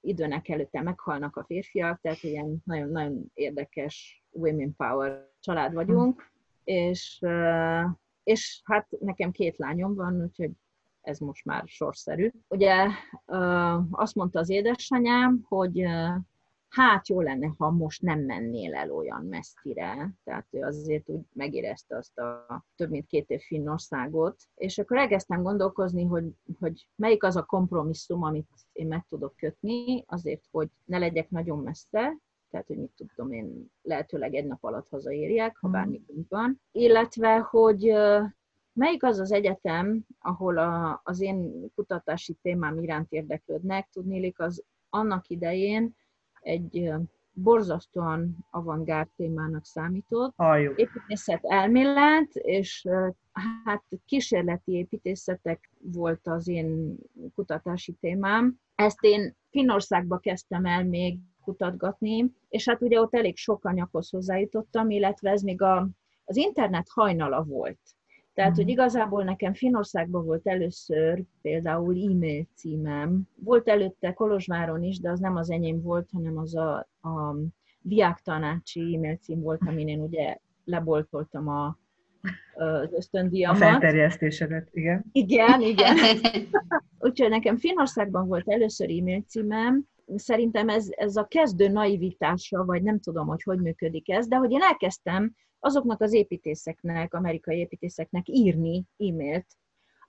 [0.00, 6.30] időnek előtte meghalnak a férfiak, tehát ilyen nagyon-nagyon érdekes women power család vagyunk,
[6.64, 7.22] és,
[8.22, 10.50] és hát nekem két lányom van, úgyhogy
[11.00, 12.30] ez most már sorszerű.
[12.48, 12.86] Ugye
[13.90, 15.84] azt mondta az édesanyám, hogy
[16.68, 20.14] hát jó lenne, ha most nem mennél el olyan messzire.
[20.24, 25.42] Tehát ő azért úgy megérezte azt a több mint két év Finnországot, és akkor elkezdtem
[25.42, 26.24] gondolkozni, hogy,
[26.58, 31.58] hogy melyik az a kompromisszum, amit én meg tudok kötni, azért, hogy ne legyek nagyon
[31.58, 32.16] messze,
[32.56, 35.72] tehát, hogy mit tudom én, lehetőleg egy nap alatt hazaérjek, ha mm.
[35.72, 37.92] bármi van, illetve, hogy
[38.72, 45.28] melyik az az egyetem, ahol a, az én kutatási témám iránt érdeklődnek, tudnélik, az annak
[45.28, 45.94] idején
[46.40, 46.92] egy
[47.32, 50.34] borzasztóan avantgárd témának számított.
[50.36, 50.78] Halljuk.
[50.78, 52.88] Építészet elmélet, és
[53.64, 56.96] hát kísérleti építészetek volt az én
[57.34, 58.60] kutatási témám.
[58.74, 64.90] Ezt én Finnországba kezdtem el még kutatgatni, és hát ugye ott elég sok anyaghoz hozzájutottam,
[64.90, 65.88] illetve ez még a,
[66.24, 67.78] az internet hajnala volt.
[68.34, 68.72] Tehát, hogy mhm.
[68.72, 73.22] igazából nekem Finországban volt először például e-mail címem.
[73.34, 77.36] Volt előtte Kolozsváron is, de az nem az enyém volt, hanem az a, a
[77.80, 81.78] diáktanácsi e-mail cím volt, amin én ugye leboltoltam a,
[82.54, 83.62] az ösztöndiamat.
[83.62, 85.04] A felterjesztésedet, igen.
[85.12, 85.96] Igen, igen.
[87.06, 89.84] Úgyhogy nekem Finországban volt először e-mail címem,
[90.14, 94.50] szerintem ez, ez a kezdő naivitása, vagy nem tudom, hogy hogy működik ez, de hogy
[94.50, 99.46] én elkezdtem azoknak az építészeknek, amerikai építészeknek írni e-mailt,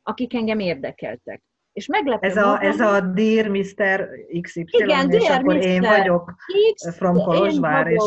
[0.04, 1.44] akik engem érdekeltek.
[1.74, 4.10] És meglepő ez a, ez a Dear Mr.
[4.42, 5.64] XY, igen, és Dear akkor Mr.
[5.64, 6.34] én vagyok
[6.74, 8.04] X, from Kolozsvár, és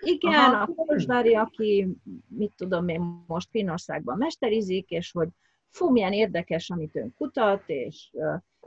[0.00, 0.62] igen, Aha.
[0.62, 1.88] a Kolozsvári, aki,
[2.28, 5.28] mit tudom én, most Finnországban mesterizik, és hogy
[5.68, 8.10] fú, milyen érdekes, amit ön kutat, és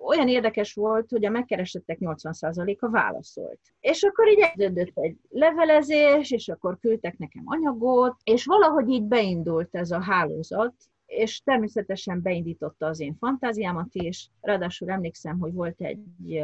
[0.04, 3.60] olyan érdekes volt, hogy a megkeresettek 80%-a válaszolt.
[3.80, 9.76] És akkor így kezdődött egy levelezés, és akkor küldtek nekem anyagot, és valahogy így beindult
[9.76, 10.74] ez a hálózat,
[11.06, 14.30] és természetesen beindította az én fantáziámat is.
[14.42, 16.44] Ráadásul emlékszem, hogy volt egy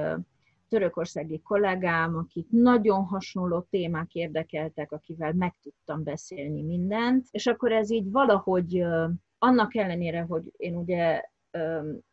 [0.70, 7.91] törökországi kollégám, akik nagyon hasonló témák érdekeltek, akivel meg tudtam beszélni mindent, és akkor ez
[7.91, 8.84] így valahogy
[9.38, 11.22] annak ellenére, hogy én ugye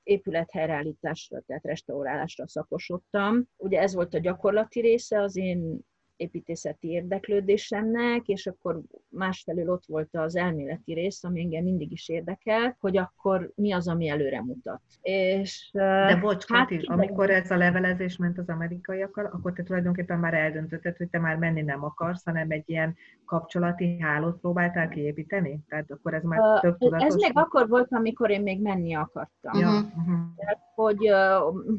[0.02, 3.44] épülethelyreállításra, tehát restaurálásra szakosodtam.
[3.56, 5.78] Ugye ez volt a gyakorlati része az én
[6.18, 12.76] építészeti érdeklődésemnek, és akkor másfelől ott volt az elméleti rész, ami engem mindig is érdekel,
[12.80, 14.80] hogy akkor mi az, ami előre mutat.
[15.02, 20.18] És, De bocs, hát, Kati, amikor ez a levelezés ment az amerikaiakkal, akkor te tulajdonképpen
[20.18, 25.60] már eldöntötted, hogy te már menni nem akarsz, hanem egy ilyen kapcsolati hálót próbáltál kiépíteni?
[25.68, 27.06] Tehát akkor ez már uh, tök tudatos?
[27.06, 29.58] Ez még akkor volt, amikor én még menni akartam.
[29.58, 30.18] Ja, uh-huh.
[30.36, 31.10] Tehát, hogy,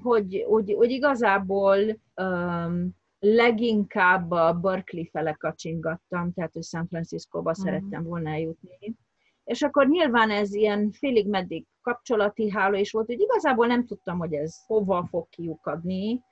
[0.03, 1.77] hogy, hogy, hogy igazából
[2.15, 7.65] um, leginkább a Berkeley fele kacsingattam, tehát hogy San Franciscóba uh-huh.
[7.65, 8.95] szerettem volna eljutni.
[9.43, 14.17] És akkor nyilván ez ilyen félig meddig kapcsolati háló is volt, hogy igazából nem tudtam,
[14.17, 16.23] hogy ez hova fog kiukadni,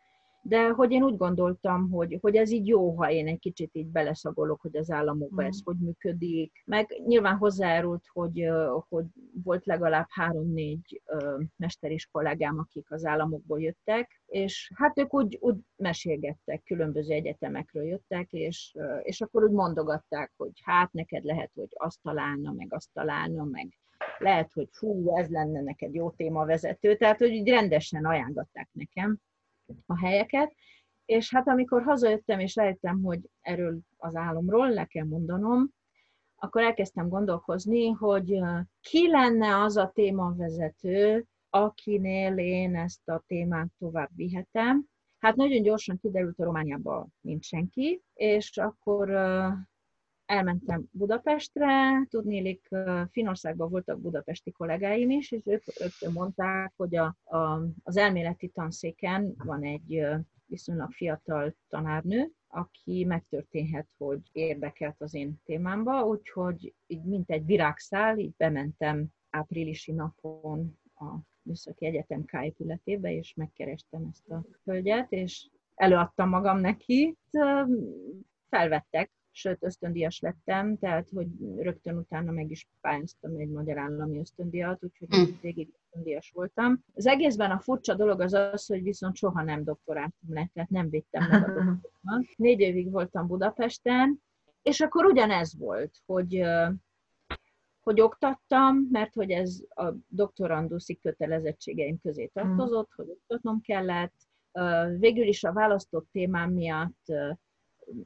[0.47, 3.87] de hogy én úgy gondoltam, hogy, hogy ez így jó, ha én egy kicsit így
[3.87, 5.47] beleszagolok, hogy az államokban mm.
[5.47, 6.63] ez hogy működik.
[6.65, 8.49] Meg nyilván hozzájárult, hogy,
[8.89, 9.05] hogy
[9.43, 11.01] volt legalább három-négy
[11.55, 18.31] mesteris kollégám, akik az államokból jöttek, és hát ők úgy, úgy mesélgettek, különböző egyetemekről jöttek,
[18.31, 23.43] és, és akkor úgy mondogatták, hogy hát neked lehet, hogy azt találna, meg azt találna,
[23.43, 23.77] meg
[24.17, 29.19] lehet, hogy fú, ez lenne neked jó témavezető, tehát hogy úgy rendesen ajánlották nekem
[29.85, 30.53] a helyeket,
[31.05, 35.69] és hát amikor hazajöttem, és rájöttem, hogy erről az álomról le kell mondanom,
[36.35, 38.39] akkor elkezdtem gondolkozni, hogy
[38.81, 44.85] ki lenne az a témavezető, akinél én ezt a témát tovább vihetem.
[45.19, 49.09] Hát nagyon gyorsan kiderült, a Romániában nincs senki, és akkor
[50.27, 52.67] elmentem Budapestre, tudnélik,
[53.11, 59.33] Finországban voltak budapesti kollégáim is, és ők rögtön mondták, hogy a, a, az elméleti tanszéken
[59.37, 60.05] van egy
[60.45, 68.17] viszonylag fiatal tanárnő, aki megtörténhet, hogy érdekelt az én témámba, úgyhogy így mint egy virágszál,
[68.17, 75.49] így bementem áprilisi napon a Műszaki Egyetem K épületébe, és megkerestem ezt a hölgyet, és
[75.75, 77.17] előadtam magam neki,
[78.49, 81.27] felvettek, sőt ösztöndíjas lettem, tehát hogy
[81.57, 85.23] rögtön utána meg is pályáztam egy magyar állami ösztöndíjat, úgyhogy mm.
[85.41, 86.83] végig ösztöndíjas voltam.
[86.93, 90.89] Az egészben a furcsa dolog az az, hogy viszont soha nem doktorátum lett, tehát nem
[90.89, 92.27] vittem meg a doktorátumot.
[92.35, 94.21] Négy évig voltam Budapesten,
[94.61, 96.43] és akkor ugyanez volt, hogy
[97.81, 104.13] hogy oktattam, mert hogy ez a doktoranduszi kötelezettségeim közé tartozott, hogy oktatnom kellett.
[104.97, 107.05] Végül is a választott témám miatt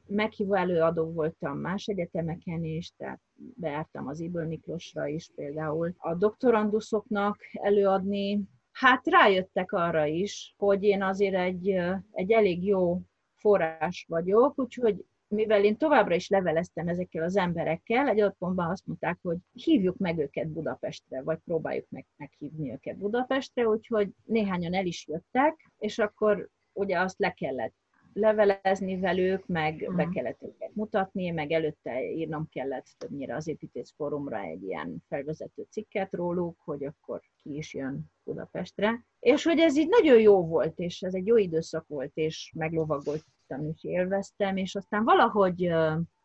[0.06, 5.94] meghívó előadó voltam más egyetemeken is, tehát beártam az Iből Miklósra is például.
[5.96, 8.40] A doktoranduszoknak előadni,
[8.72, 11.68] hát rájöttek arra is, hogy én azért egy,
[12.12, 13.00] egy elég jó
[13.36, 18.86] forrás vagyok, úgyhogy mivel én továbbra is leveleztem ezekkel az emberekkel, egy adott pontban azt
[18.86, 24.86] mondták, hogy hívjuk meg őket Budapestre, vagy próbáljuk meg meghívni őket Budapestre, úgyhogy néhányan el
[24.86, 27.74] is jöttek, és akkor ugye azt le kellett
[28.12, 29.96] levelezni velük, meg uh-huh.
[29.96, 35.66] be kellett őket mutatni, meg előtte írnom kellett többnyire az építész fórumra egy ilyen felvezető
[35.70, 39.04] cikket róluk, hogy akkor ki is jön Budapestre.
[39.20, 43.66] És hogy ez így nagyon jó volt, és ez egy jó időszak volt, és meglovagoltam
[43.72, 45.64] és élveztem, és aztán valahogy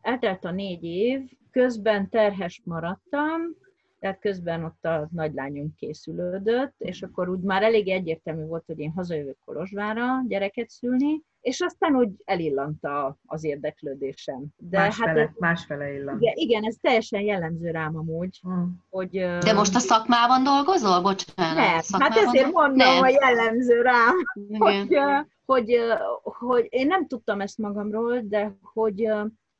[0.01, 3.41] eltelt a négy év, közben terhes maradtam,
[3.99, 8.91] tehát közben ott a nagylányunk készülődött, és akkor úgy már elég egyértelmű volt, hogy én
[8.91, 14.45] hazajövök Kolozsvára gyereket szülni, és aztán úgy elillant a, az érdeklődésem.
[14.57, 16.21] De másfele, hát, másfele illant.
[16.21, 18.39] Igen, igen, ez teljesen jellemző rám amúgy.
[18.41, 18.85] Hmm.
[18.89, 21.01] Hogy, De most a szakmában dolgozol?
[21.01, 21.55] Bocsánat.
[21.89, 22.97] Nem, hát ezért mondom, nem.
[22.97, 24.15] hogy jellemző rám,
[24.57, 24.97] hogy,
[25.45, 25.77] hogy,
[26.23, 29.11] hogy én nem tudtam ezt magamról, de hogy,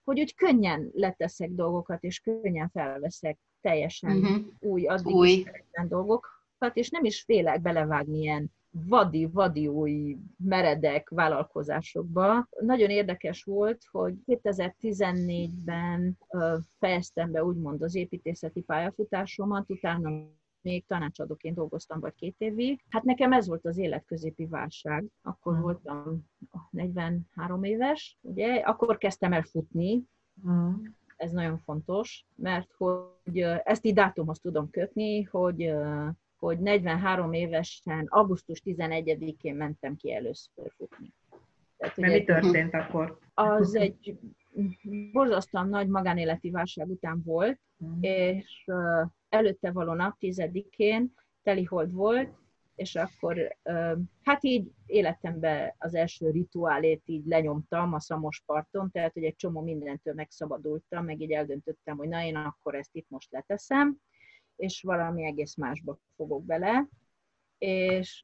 [0.03, 4.37] hogy úgy könnyen leteszek dolgokat, és könnyen felveszek teljesen uh-huh.
[4.59, 5.45] új, addig új.
[5.87, 8.55] dolgokat, és nem is félek belevágni ilyen
[8.85, 12.47] vadi, vadi új meredek vállalkozásokba.
[12.59, 16.17] Nagyon érdekes volt, hogy 2014-ben
[16.79, 20.09] fejeztem be úgymond az építészeti pályafutásomat, utána
[20.61, 22.83] még tanácsadóként dolgoztam vagy két évig.
[22.89, 25.05] Hát nekem ez volt az életközépi válság.
[25.21, 25.61] Akkor mm.
[25.61, 26.25] voltam
[26.69, 30.03] 43 éves, ugye, akkor kezdtem el futni,
[30.47, 30.73] mm.
[31.15, 35.73] ez nagyon fontos, mert hogy ezt így dátumhoz tudom kötni, hogy
[36.39, 41.13] hogy 43 évesen, augusztus 11-én mentem ki először futni.
[41.77, 43.19] Tehát, Mert mi történt akkor?
[43.33, 44.17] Az egy
[45.11, 47.97] borzasztóan nagy magánéleti válság után volt, uh-huh.
[48.01, 48.65] és
[49.29, 51.13] előtte való nap tizedikén
[51.43, 52.29] telihold volt,
[52.75, 53.57] és akkor
[54.23, 59.61] hát így életemben az első rituálét így lenyomtam a Szamos parton, tehát hogy egy csomó
[59.61, 63.97] mindentől megszabadultam, meg így eldöntöttem, hogy na én akkor ezt itt most leteszem,
[64.57, 66.87] és valami egész másba fogok bele.
[67.57, 68.23] És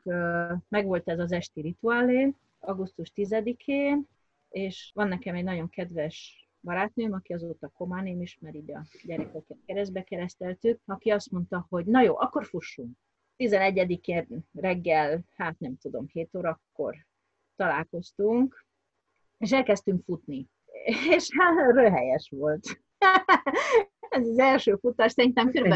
[0.70, 4.08] megvolt ez az esti rituálé, augusztus 10-én,
[4.50, 9.58] és van nekem egy nagyon kedves barátnőm, aki azóta kománém is, mert így a gyerekeket
[9.66, 12.98] keresztbe kereszteltük, aki azt mondta, hogy na jó, akkor fussunk.
[13.38, 17.06] 11-én reggel, hát nem tudom, 7 órakor
[17.56, 18.66] találkoztunk,
[19.38, 20.50] és elkezdtünk futni.
[21.16, 22.82] És hát röhelyes volt.
[24.14, 25.74] Ez az első futás, szerintem kb.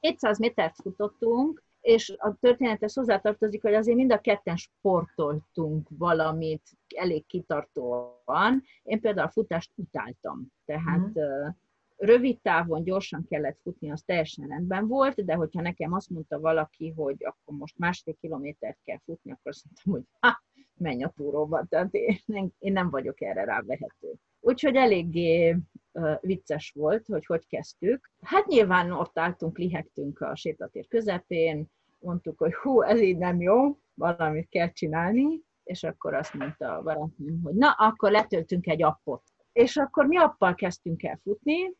[0.00, 6.62] 700 métert futottunk, és a történethez hozzátartozik, hogy azért mind a ketten sportoltunk valamit
[6.96, 8.62] elég kitartóan.
[8.82, 11.48] Én például a futást utáltam, tehát mm.
[11.96, 16.92] rövid távon gyorsan kellett futni, az teljesen rendben volt, de hogyha nekem azt mondta valaki,
[16.96, 20.42] hogy akkor most másfél kilométert kell futni, akkor azt mondtam, hogy ha,
[20.74, 24.14] menj a túróba, tehát én, én nem vagyok erre rávehető.
[24.46, 25.56] Úgyhogy eléggé
[26.20, 28.10] vicces volt, hogy hogy kezdtük.
[28.22, 31.66] Hát nyilván ott álltunk, lihegtünk a sétatér közepén,
[31.98, 36.82] mondtuk, hogy hú, ez így nem jó, valamit kell csinálni, és akkor azt mondta a
[36.82, 39.22] barátnőm, hogy na, akkor letöltünk egy appot.
[39.52, 41.72] És akkor mi appal kezdtünk el futni,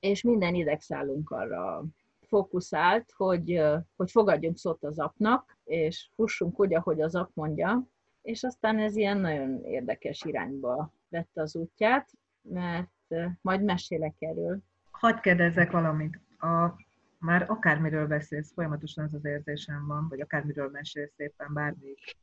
[0.00, 1.84] és minden idegszálunk arra
[2.20, 3.62] fókuszált, hogy,
[3.96, 7.86] hogy fogadjunk szót az apnak, és fussunk úgy, ahogy az ap mondja,
[8.22, 12.10] és aztán ez ilyen nagyon érdekes irányba vette az útját,
[12.42, 12.90] mert
[13.40, 14.58] majd mesélek erről.
[14.90, 16.20] Hadd kérdezzek valamit.
[16.38, 16.74] A,
[17.18, 22.16] már akármiről beszélsz, folyamatosan az az érzésem van, vagy akármiről mesélsz éppen bármelyik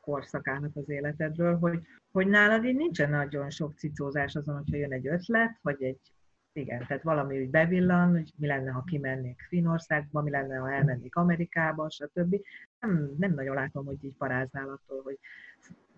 [0.00, 1.80] korszakának az életedről, hogy,
[2.12, 6.13] hogy nálad így nincsen nagyon sok cicózás azon, hogyha jön egy ötlet, vagy egy,
[6.56, 11.16] igen, tehát valami úgy bevillan, hogy mi lenne, ha kimennék Finországba, mi lenne, ha elmennék
[11.16, 12.36] Amerikába, stb.
[12.80, 15.18] Nem, nem nagyon látom, hogy így paráznál attól, hogy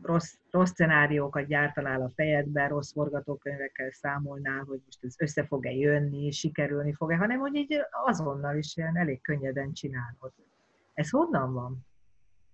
[0.02, 6.30] rossz, rossz szenáriókat gyártanál a fejedben, rossz forgatókönyvekkel számolnál, hogy most ez össze fog-e jönni,
[6.30, 10.32] sikerülni fog-e, hanem hogy így azonnal is ilyen elég könnyeden csinálod.
[10.94, 11.86] Ez honnan van?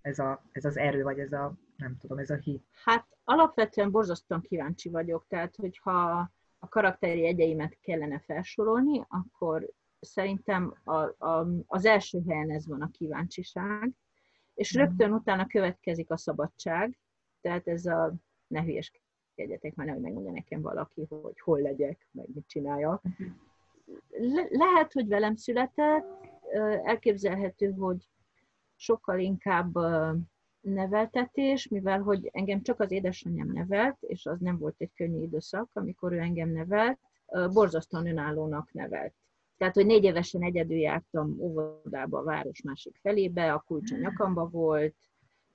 [0.01, 2.65] Ez, a, ez az erő, vagy ez a, nem tudom, ez a hit?
[2.85, 6.31] Hát alapvetően borzasztóan kíváncsi vagyok, tehát hogyha
[6.65, 12.91] a karakteri egyeimet kellene felsorolni, akkor szerintem a, a, az első helyen ez van a
[12.91, 13.93] kíváncsiság,
[14.55, 16.99] és rögtön utána következik a szabadság,
[17.41, 18.15] tehát ez a
[18.47, 23.03] ne hülyeskedjetek már, nehogy megmondja nekem valaki, hogy hol legyek, meg mit csináljak.
[24.09, 26.07] Le- lehet, hogy velem született,
[26.85, 28.09] elképzelhető, hogy
[28.77, 29.75] sokkal inkább
[30.63, 35.69] neveltetés, mivel hogy engem csak az édesanyám nevelt, és az nem volt egy könnyű időszak,
[35.73, 36.99] amikor ő engem nevelt,
[37.53, 39.15] borzasztóan önállónak nevelt.
[39.57, 44.49] Tehát, hogy négy évesen egyedül jártam óvodába a város másik felébe, a kulcs a nyakamba
[44.49, 44.95] volt,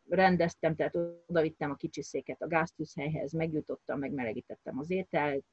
[0.09, 0.95] rendeztem, tehát
[1.25, 5.45] oda vittem a kicsi széket a gáztűzhelyhez, megjutottam, megmelegítettem az ételt,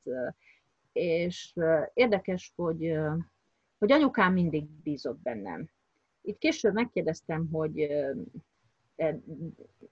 [0.92, 1.54] és
[1.94, 2.94] érdekes, hogy,
[3.78, 5.68] hogy anyukám mindig bízott bennem.
[6.22, 7.88] Itt később megkérdeztem, hogy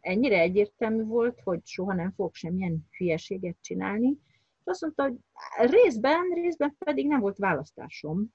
[0.00, 4.18] ennyire egyértelmű volt, hogy soha nem fogok semmilyen hülyeséget csinálni,
[4.58, 8.34] és azt mondta, hogy részben, részben pedig nem volt választásom.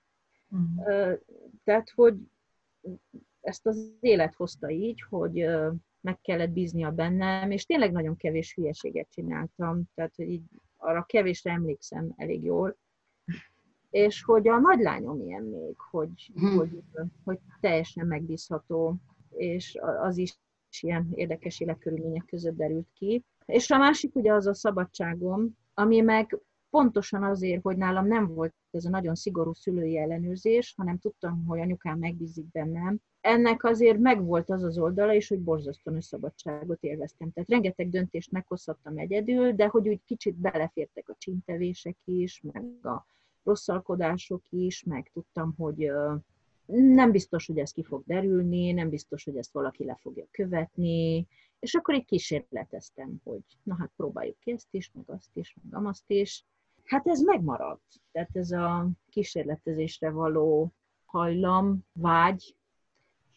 [0.50, 1.20] Uh-huh.
[1.64, 2.16] Tehát, hogy
[3.42, 5.46] ezt az élet hozta így, hogy
[6.02, 10.44] meg kellett bíznia bennem, és tényleg nagyon kevés hülyeséget csináltam, tehát hogy így
[10.78, 12.78] arra kevésre emlékszem elég jól.
[13.90, 16.58] És hogy a nagylányom ilyen még, hogy, hmm.
[16.58, 16.84] hogy,
[17.24, 18.96] hogy teljesen megbízható,
[19.30, 20.38] és az is
[20.84, 23.24] ilyen érdekes életkörülmények között derült ki.
[23.46, 28.54] És a másik ugye az a szabadságom, ami meg pontosan azért, hogy nálam nem volt
[28.72, 32.98] ez a nagyon szigorú szülői ellenőrzés, hanem tudtam, hogy anyukám megbízik bennem.
[33.22, 37.32] Ennek azért megvolt az az oldala is, hogy borzasztó nagy szabadságot élveztem.
[37.32, 43.06] Tehát rengeteg döntést meghozhattam egyedül, de hogy úgy kicsit belefértek a csintevések is, meg a
[43.44, 45.92] rosszalkodások is, meg tudtam, hogy
[46.68, 51.28] nem biztos, hogy ez ki fog derülni, nem biztos, hogy ezt valaki le fogja követni,
[51.60, 55.86] és akkor egy kísérleteztem, hogy na hát próbáljuk ki ezt is, meg azt is, meg
[55.86, 56.46] azt is.
[56.84, 58.02] Hát ez megmaradt.
[58.12, 60.74] Tehát ez a kísérletezésre való
[61.06, 62.57] hajlam, vágy,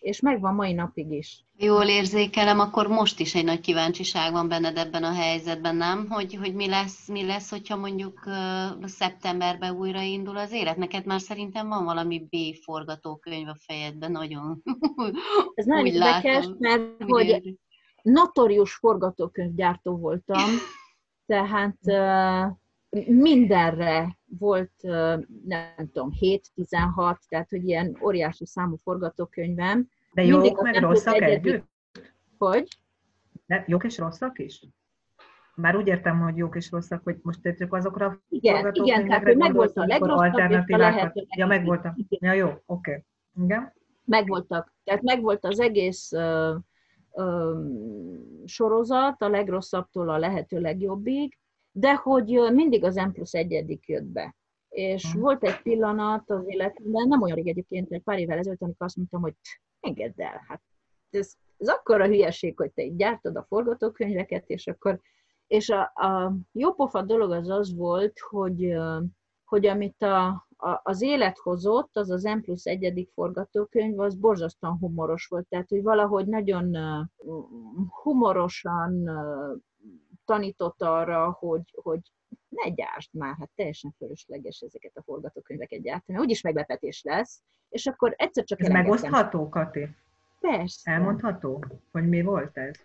[0.00, 1.44] és megvan mai napig is.
[1.56, 6.06] Jól érzékelem, akkor most is egy nagy kíváncsiság van benned ebben a helyzetben, nem?
[6.08, 10.76] Hogy, hogy mi, lesz, mi lesz, hogyha mondjuk uh, szeptemberben újraindul az élet?
[10.76, 14.62] Neked már szerintem van valami B forgatókönyv a fejedben, nagyon.
[15.54, 17.54] Ez nagyon érdekes, mert hogy
[18.02, 20.48] notorius forgatókönyvgyártó voltam,
[21.26, 22.58] tehát uh,
[23.06, 24.72] mindenre volt,
[25.44, 29.88] nem tudom, 7-16, tehát hogy ilyen óriási számú forgatókönyvem.
[30.12, 31.52] De jók Mindig meg rosszak egyedül?
[31.52, 31.68] együtt?
[32.38, 32.68] Hogy?
[33.46, 34.66] De jók és rosszak is?
[35.54, 39.36] Már úgy értem, hogy jók és rosszak, hogy most tettük azokra igen, igen, tehát hogy
[39.36, 41.96] megvolt a legrosszabb, és a lehető Ja, megvolt a...
[42.08, 42.62] Ja, jó, oké.
[42.66, 43.04] Okay.
[43.44, 43.72] Igen.
[44.04, 44.74] Megvoltak.
[44.84, 46.56] Tehát megvolt az egész uh,
[48.44, 51.38] sorozat, a legrosszabbtól a lehető legjobbig,
[51.72, 54.34] de hogy mindig az M plusz egyedik jött be.
[54.68, 55.20] És hmm.
[55.20, 58.96] volt egy pillanat az életemben, nem olyan rég egyébként, egy pár évvel ezelőtt, amikor azt
[58.96, 59.34] mondtam, hogy
[59.80, 60.62] engedd el, hát
[61.10, 65.00] ez, ez akkora hülyeség, hogy te gyártod a forgatókönyveket, és akkor,
[65.46, 68.76] és a, a jópofa dolog az az volt, hogy,
[69.44, 74.78] hogy amit a, a, az élet hozott, az az M plusz egyedik forgatókönyv, az borzasztóan
[74.78, 75.46] humoros volt.
[75.48, 76.76] Tehát, hogy valahogy nagyon
[78.02, 79.10] humorosan
[80.30, 82.00] tanított arra, hogy, hogy
[82.48, 88.14] ne gyártsd már, hát teljesen fölösleges ezeket a forgatókönyveket gyártani, úgyis meglepetés lesz, és akkor
[88.16, 89.88] egyszer csak Ez megosztható, Kati?
[90.40, 90.90] Persze.
[90.90, 92.78] Elmondható, hogy mi volt ez?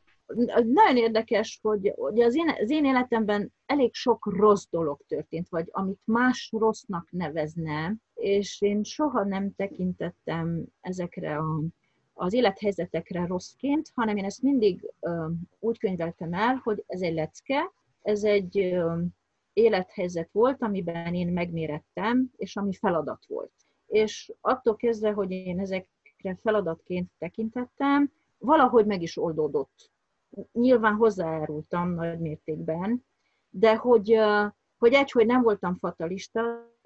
[0.65, 5.67] Nagyon érdekes, hogy, hogy az, én, az én életemben elég sok rossz dolog történt, vagy
[5.71, 11.61] amit más rossznak nevezne, és én soha nem tekintettem ezekre a
[12.17, 14.93] az élethelyzetekre rosszként, hanem én ezt mindig
[15.59, 18.75] úgy könyveltem el, hogy ez egy lecke, ez egy
[19.53, 23.53] élethelyzet volt, amiben én megmérettem, és ami feladat volt.
[23.85, 29.91] És attól kezdve, hogy én ezekre feladatként tekintettem, valahogy meg is oldódott.
[30.51, 33.05] Nyilván hozzájárultam nagy mértékben,
[33.49, 34.19] de hogy,
[34.77, 36.41] hogy egy, hogy nem voltam fatalista,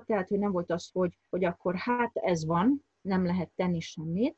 [0.06, 4.38] tehát hogy nem volt az, hogy, hogy akkor hát ez van, nem lehet tenni semmit,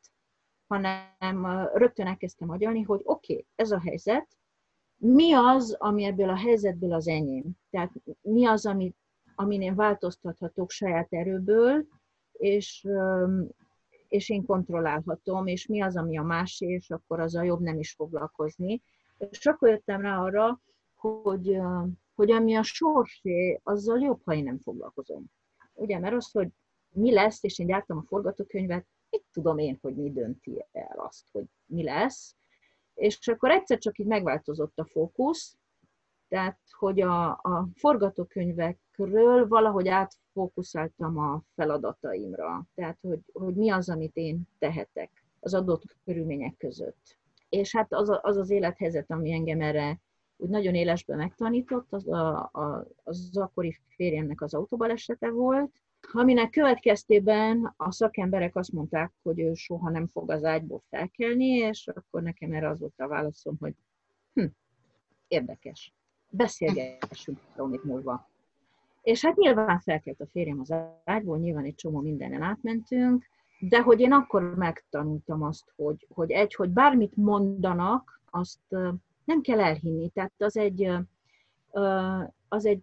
[0.71, 4.27] hanem rögtön elkezdtem agyalni, hogy oké, okay, ez a helyzet,
[4.97, 7.51] mi az, ami ebből a helyzetből az enyém?
[7.69, 7.91] Tehát
[8.21, 8.93] mi az, ami,
[9.35, 11.85] amin én változtathatok saját erőből,
[12.31, 12.87] és,
[14.07, 17.79] és én kontrollálhatom, és mi az, ami a másé, és akkor az a jobb nem
[17.79, 18.81] is foglalkozni.
[19.17, 20.61] És akkor jöttem rá arra,
[20.95, 21.57] hogy,
[22.15, 25.25] hogy ami a sorsé, azzal jobb, ha én nem foglalkozom.
[25.73, 26.47] Ugye, mert az, hogy
[26.89, 31.25] mi lesz, és én gyártam a forgatókönyvet, mit tudom én, hogy mi dönti el azt,
[31.31, 32.35] hogy mi lesz,
[32.93, 35.57] és akkor egyszer csak így megváltozott a fókusz,
[36.27, 44.15] tehát hogy a, a forgatókönyvekről valahogy átfókuszáltam a feladataimra, tehát hogy, hogy mi az, amit
[44.15, 47.17] én tehetek az adott körülmények között.
[47.49, 49.99] És hát az, a, az az élethelyzet, ami engem erre
[50.37, 55.71] úgy nagyon élesben megtanított, az a, a, az akkori férjemnek az autóbalesete volt,
[56.11, 61.87] aminek következtében a szakemberek azt mondták, hogy ő soha nem fog az ágyból felkelni, és
[61.87, 63.73] akkor nekem erre az volt a válaszom, hogy
[64.33, 64.45] hm,
[65.27, 65.93] érdekes,
[66.29, 68.29] beszélgessünk Romit múlva.
[69.01, 70.73] És hát nyilván felkelt a férjem az
[71.03, 73.25] ágyból, nyilván egy csomó mindenen átmentünk,
[73.59, 78.59] de hogy én akkor megtanultam azt, hogy, hogy egy, hogy bármit mondanak, azt
[79.23, 80.09] nem kell elhinni.
[80.09, 80.91] Tehát az egy,
[82.47, 82.81] az egy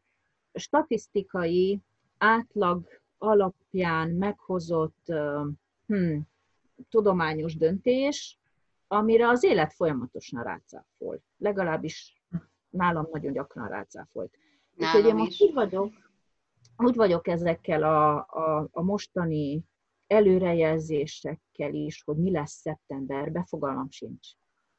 [0.54, 1.80] statisztikai
[2.18, 5.12] átlag alapján meghozott
[5.86, 6.18] hm,
[6.88, 8.38] tudományos döntés,
[8.86, 11.22] amire az élet folyamatosan rácáfol.
[11.38, 12.22] Legalábbis
[12.70, 14.34] nálam nagyon gyakran rácáfolt.
[14.76, 15.92] Úgyhogy én most úgy vagyok,
[16.76, 19.64] úgy vagyok ezekkel a, a, a mostani
[20.06, 24.28] előrejelzésekkel is, hogy mi lesz szeptemberben, fogalmam sincs.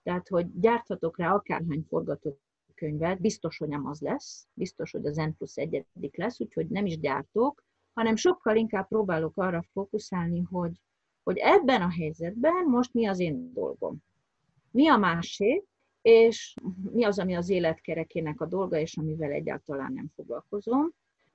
[0.03, 5.29] Tehát, hogy gyárthatok rá akárhány forgatókönyvet, biztos, hogy nem az lesz, biztos, hogy az N
[5.37, 7.63] plusz egyedik lesz, úgyhogy nem is gyártok,
[7.99, 10.71] hanem sokkal inkább próbálok arra fókuszálni, hogy,
[11.23, 13.97] hogy ebben a helyzetben most mi az én dolgom.
[14.71, 15.63] Mi a másé,
[16.01, 16.53] és
[16.91, 20.91] mi az, ami az életkerekének a dolga, és amivel egyáltalán nem foglalkozom.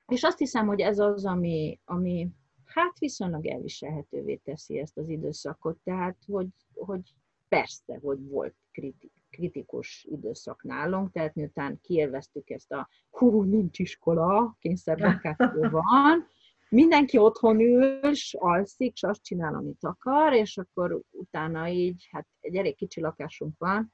[0.06, 2.28] És azt hiszem, hogy ez az, ami, ami
[2.64, 5.78] hát viszonylag elviselhetővé teszi ezt az időszakot.
[5.82, 7.14] Tehát, hogy, hogy
[7.48, 14.56] persze, hogy volt kritik, kritikus időszak nálunk, tehát miután kielveztük ezt a hú, nincs iskola,
[14.60, 16.26] kényszermunkáció van,
[16.74, 22.26] mindenki otthon ül, s alszik, és azt csinál, amit akar, és akkor utána így, hát
[22.40, 23.92] egy elég kicsi lakásunk van,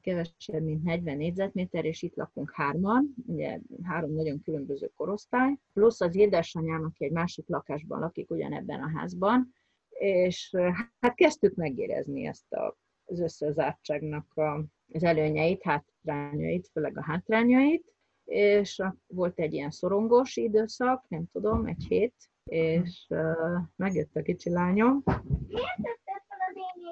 [0.00, 6.16] kevesebb, mint 40 négyzetméter, és itt lakunk hárman, ugye három nagyon különböző korosztály, plusz az
[6.16, 9.54] édesanyám, aki egy másik lakásban lakik ugyanebben a házban,
[9.98, 10.54] és
[11.00, 17.93] hát kezdtük megérezni ezt a, az összezártságnak a, az előnyeit, hátrányait, főleg a hátrányait,
[18.24, 22.14] és volt egy ilyen szorongós időszak, nem tudom, egy hét,
[22.44, 25.02] és uh, megjött a kicsi lányom.
[25.48, 26.82] Miért tetted fel az én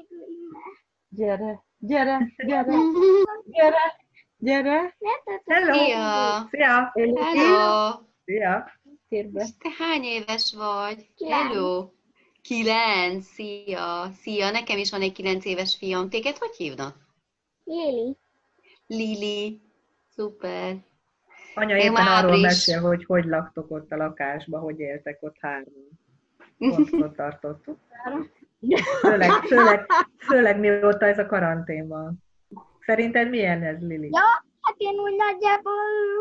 [1.08, 2.76] Gyere, gyere, gyere,
[3.56, 4.00] gyere,
[4.36, 4.96] gyere.
[5.44, 5.72] Hello!
[5.72, 6.48] Szia!
[6.50, 6.92] Szia!
[6.94, 7.90] Hello!
[8.24, 8.80] Szia!
[9.08, 9.46] Térbe.
[9.58, 11.14] Te hány éves vagy?
[11.14, 11.52] Kilenc.
[11.52, 11.90] Hello!
[12.42, 14.10] Kilenc, szia!
[14.20, 14.50] Szia!
[14.50, 16.08] Nekem is van egy kilenc éves fiam.
[16.08, 16.96] Téged hogy hívnak?
[17.64, 18.16] Jéli.
[18.86, 19.60] Lili.
[20.08, 20.76] Szuper.
[21.54, 22.42] Anya Én éppen arról is.
[22.42, 25.88] mesél, hogy hogy laktok ott a lakásban, hogy éltek ott hárman.
[26.58, 27.78] Pont ott tartottuk.
[29.00, 29.86] Főleg, főleg,
[30.18, 32.24] főleg mióta ez a karantén van.
[32.80, 34.08] Szerinted milyen ez, Lili?
[34.12, 35.72] Ja, hát én úgy nagyjából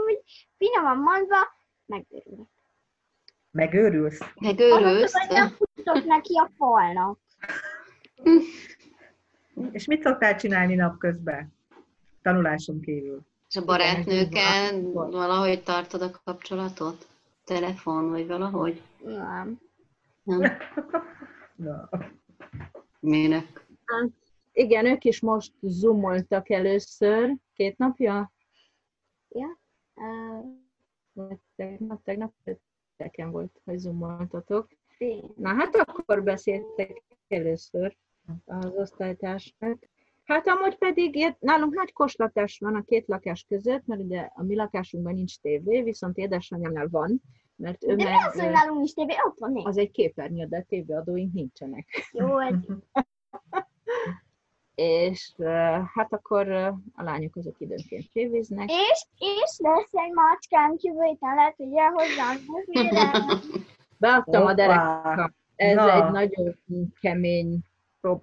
[0.07, 1.37] úgy finoman mondva
[1.85, 2.47] megőrülök.
[3.51, 4.19] Megőrülsz?
[4.39, 5.13] Megőrülsz?
[5.13, 7.19] Hogy nem futok neki a falnak.
[9.71, 11.53] És mit szoktál csinálni napközben?
[12.21, 13.21] Tanuláson kívül.
[13.51, 17.07] És a barátnőkkel valahogy tartod a kapcsolatot?
[17.45, 18.81] Telefon, vagy valahogy?
[19.03, 19.59] Nem.
[20.23, 20.41] Nem?
[21.55, 21.89] Na.
[22.99, 23.65] Minek?
[24.51, 28.31] Igen, ők is most zoomoltak először, két napja,
[29.27, 29.59] Ja.
[31.13, 32.33] Uh, tegnap, tegnap,
[32.97, 34.67] tegnap volt, hogy zoomoltatok.
[35.35, 37.97] Na hát akkor beszéltek először
[38.45, 39.89] az osztálytársak.
[40.31, 44.55] Hát amúgy pedig nálunk nagy koslatás van a két lakás között, mert ugye a mi
[44.55, 47.21] lakásunkban nincs tévé, viszont édesanyámnál van,
[47.55, 49.13] mert ő De mi meg, az, hogy nálunk is tévé?
[49.27, 49.67] Ott van négy.
[49.67, 51.87] az egy képernyő, de tévéadóink nincsenek.
[52.11, 52.27] Jó,
[54.75, 55.33] És
[55.93, 56.51] hát akkor
[56.93, 58.69] a lányok azok időnként tévéznek.
[58.69, 62.37] És, és lesz egy macskám jövő héten, lehet, hogy jön hozzám.
[63.99, 65.33] Beadtam a derekka.
[65.55, 66.05] Ez Na.
[66.05, 66.55] egy nagyon
[67.01, 67.59] kemény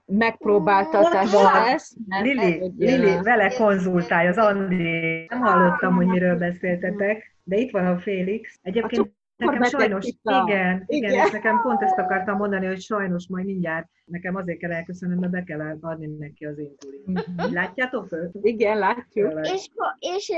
[0.06, 1.96] megpróbáltatás lesz.
[2.22, 5.26] Lili, Lili, vele konzultálj, az Andi.
[5.28, 8.58] Nem hallottam, hogy miről beszéltetek, de itt van a Félix.
[8.62, 11.26] Egyébként Nekem sajnos, igen, igen, Igen.
[11.26, 15.32] és nekem pont ezt akartam mondani, hogy sajnos majd mindjárt nekem azért kell elköszönnöm, mert
[15.32, 17.24] be kell adni neki az inzulin.
[17.52, 18.30] Látjátok őt?
[18.42, 19.46] Igen, látjuk.
[19.46, 19.68] És,
[19.98, 20.32] és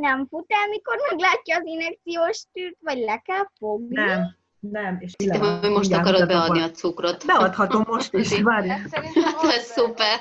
[0.00, 3.94] nem fut el, mikor meglátja az injekciós tűt, vagy le kell fogni?
[3.94, 4.36] Nem,
[4.70, 4.96] nem.
[5.00, 6.64] És Hittem, hogy most mindjárt akarod beadni be.
[6.64, 7.26] a cukrot.
[7.26, 8.68] Beadhatom most is, várj.
[8.68, 10.18] Hát szerintem Hát ez szuper.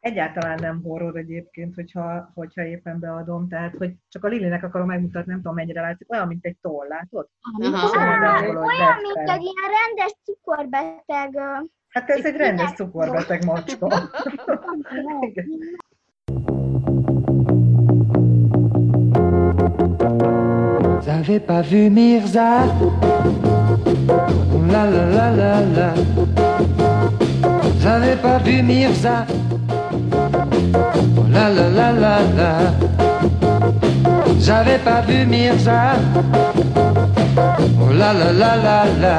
[0.00, 5.30] Egyáltalán nem horror egyébként, hogyha, hogyha éppen beadom, tehát hogy csak a Lilinek akarom megmutatni,
[5.30, 7.28] nem tudom mennyire látszik, olyan, mint egy toll, látod?
[7.62, 8.40] Aha.
[8.40, 11.38] Olyan, mint egy ilyen rendes cukorbeteg.
[11.88, 13.88] Hát ez egy rendes cukorbeteg macska.
[21.18, 22.66] Avez pas vu Mirza.
[24.70, 25.90] La la la la la.
[27.92, 29.26] Avez pas vu Mirza.
[31.32, 32.52] La la la la la.
[34.60, 35.96] Avez pas vu Mirza.
[37.80, 39.16] Oh la la la la la.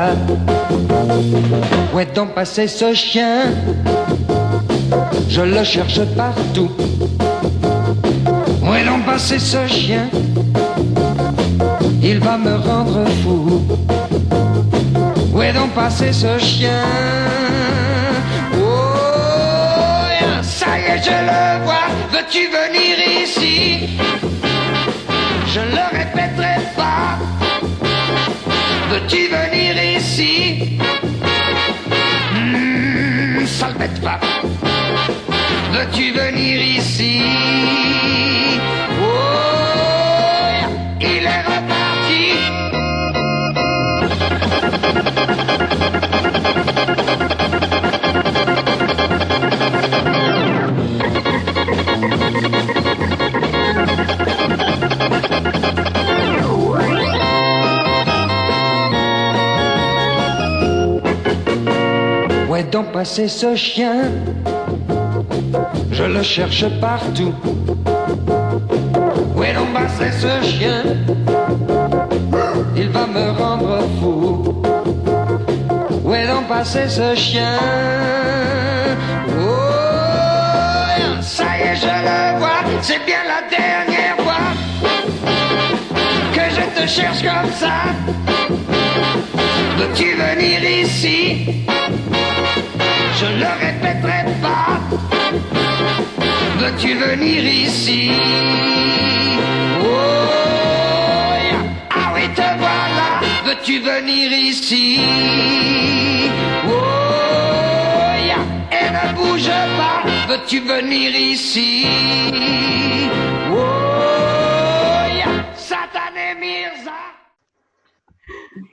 [1.94, 3.52] Où est donc passé ce chien?
[5.28, 6.72] Je le cherche partout.
[8.64, 10.08] Où est donc passé ce chien?
[12.12, 13.62] Il va me rendre fou.
[15.34, 16.84] Où est donc passé ce chien?
[18.56, 20.08] Oh,
[20.42, 21.88] ça y est, je le vois.
[22.14, 22.94] Veux-tu venir
[23.24, 23.90] ici?
[25.54, 27.20] Je le répéterai pas.
[28.90, 30.80] Veux-tu venir ici?
[32.34, 34.20] Hmm, Sale bête va.
[35.74, 37.22] Veux-tu venir ici?
[62.80, 64.04] Donc passé ce chien
[65.92, 67.34] Je le cherche partout.
[69.36, 70.84] Où est donc passé ce chien?
[72.78, 74.64] Il va me rendre fou.
[76.06, 77.58] Où est donc passé ce chien?
[79.38, 79.52] Oh,
[81.20, 82.62] ça y est, je le vois.
[82.82, 84.54] C'est bien la dernière fois
[86.34, 87.74] que je te cherche comme ça.
[89.80, 91.46] Veux-tu venir ici
[93.20, 94.78] Je le répéterai pas.
[96.60, 98.12] Veux-tu venir ici?
[99.82, 99.88] Oh,
[101.92, 103.10] ah oui, te voilà.
[103.46, 105.00] Veux-tu venir ici?
[106.68, 106.72] Oh,
[108.28, 108.44] yeah.
[108.80, 110.04] et ne bouge pas.
[110.28, 111.88] Veux-tu venir ici?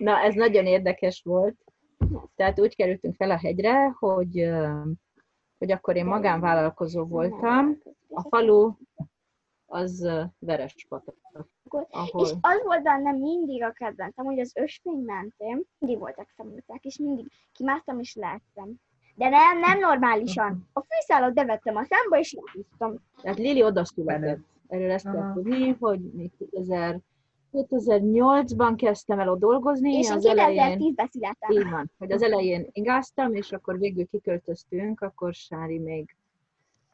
[0.07, 1.57] Na, ez nagyon érdekes volt.
[2.35, 4.51] Tehát úgy kerültünk fel a hegyre, hogy,
[5.59, 7.79] hogy akkor én magánvállalkozó voltam.
[8.09, 8.73] A falu
[9.67, 11.17] az Verespatak.
[11.91, 12.25] Ahol...
[12.25, 16.99] És az volt bennem mindig a kedvencem, hogy az ösvény mentén mindig voltak szemültek, és
[16.99, 18.75] mindig kimásztam és láttam.
[19.15, 20.69] De nem, nem normálisan.
[20.73, 22.97] A fűszálat bevettem a számba, és láttam.
[23.23, 24.41] Tehát Lili oda született.
[24.69, 27.01] Erről ezt kell tudni, hogy még 2000,
[27.53, 29.93] 2008-ban kezdtem el ott dolgozni.
[29.93, 31.51] És az elején, 2010-ben születtem.
[31.51, 36.17] így van, hogy az elején igáztam, és akkor végül kiköltöztünk, akkor Sári még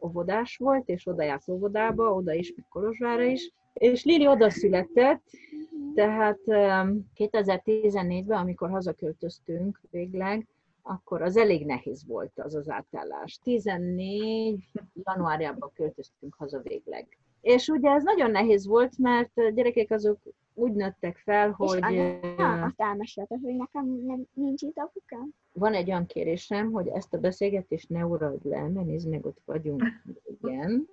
[0.01, 3.53] óvodás volt, és oda járt óvodába, oda is, meg Kolozsvára is.
[3.73, 5.23] És Lili oda született,
[5.95, 10.47] tehát um, 2014-ben, amikor hazaköltöztünk végleg,
[10.83, 13.39] akkor az elég nehéz volt az az átállás.
[13.43, 14.71] 14
[15.05, 17.19] januárjában költöztünk haza végleg.
[17.41, 20.19] És ugye ez nagyon nehéz volt, mert a gyerekek azok
[20.55, 25.29] úgy nőttek fel, És hogy anya, ö, azt elmesélted, hogy nekem nem, nincs itt apukám.
[25.53, 29.41] van egy olyan kérésem, hogy ezt a beszélgetést ne urald le, mert nézd meg, ott
[29.45, 29.83] vagyunk.
[30.41, 30.89] Igen.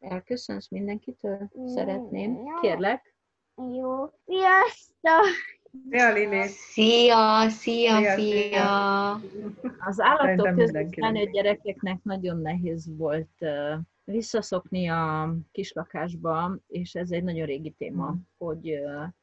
[0.00, 1.50] Elköszönsz mindenkitől?
[1.66, 2.38] Szeretném.
[2.60, 3.14] Kérlek.
[3.56, 4.10] Jó.
[4.26, 5.24] Sziasztok!
[5.90, 6.46] Szia, Lili!
[6.46, 9.12] Szia, szia, Szia, szia!
[9.78, 13.74] Az állatok között gyerekeknek nagyon nehéz volt ö,
[14.04, 18.16] visszaszokni a kislakásba, és ez egy nagyon régi téma, Mhm.
[18.38, 18.78] hogy,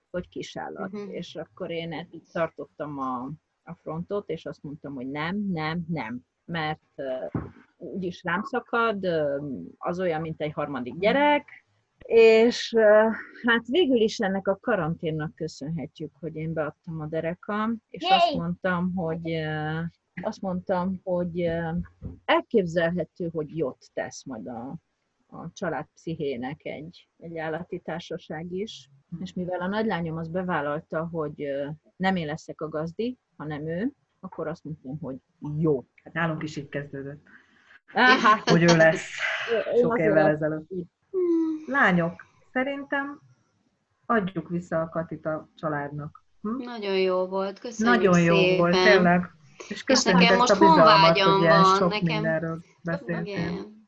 [0.10, 0.92] hogy kisállat.
[0.92, 1.10] Mhm.
[1.10, 3.32] És akkor én itt tartottam a,
[3.64, 6.20] a frontot, és azt mondtam, hogy nem, nem, nem.
[6.46, 7.26] Mert ö,
[7.78, 9.06] úgyis rám szakad,
[9.78, 11.66] az olyan, mint egy harmadik gyerek,
[12.06, 12.76] és
[13.46, 18.12] hát végül is ennek a karanténnak köszönhetjük, hogy én beadtam a derekam, és Yay!
[18.18, 19.32] azt mondtam, hogy
[20.22, 21.50] azt mondtam, hogy
[22.26, 24.76] elképzelhető, hogy jót tesz majd a,
[25.28, 28.90] a család pszichének egy, egy állati társaság is.
[29.20, 31.48] És mivel a nagylányom az bevállalta, hogy
[31.96, 35.16] nem én leszek a gazdi, hanem ő, akkor azt mondtam, hogy
[35.58, 35.86] jó.
[36.04, 37.24] Hát nálunk is így kezdődött,
[37.94, 39.10] hát, hogy ő lesz
[39.74, 40.70] én sok évvel ezelőtt.
[41.68, 43.22] Lányok, szerintem
[44.06, 46.24] adjuk vissza a Katit a családnak.
[46.42, 46.64] Hm?
[46.64, 48.58] Nagyon jó volt, köszönjük Nagyon jó szépen.
[48.58, 49.30] volt, tényleg.
[49.70, 53.26] És köszönjük nekem most honvágyam van, sok nekem-.
[53.26, 53.80] Igen.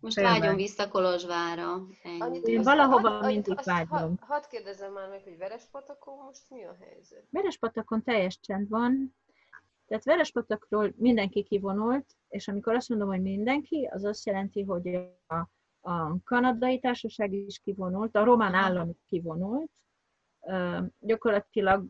[0.00, 0.40] Most Tényleg.
[0.40, 1.72] vágyom vissza Kolozsvára.
[2.18, 3.88] Annyit, Én valahova hadd- mindig azt- vágyom.
[3.88, 7.24] Hadd, hadd kérdezem már meg, hogy Verespatakon most mi a helyzet?
[7.30, 9.14] Verespatakon teljes csend van,
[9.86, 15.34] tehát Verespatakról mindenki kivonult, és amikor azt mondom, hogy mindenki, az azt jelenti, hogy a,
[15.90, 19.70] a kanadai társaság is kivonult, a román állam is kivonult,
[20.46, 21.84] Ö, gyakorlatilag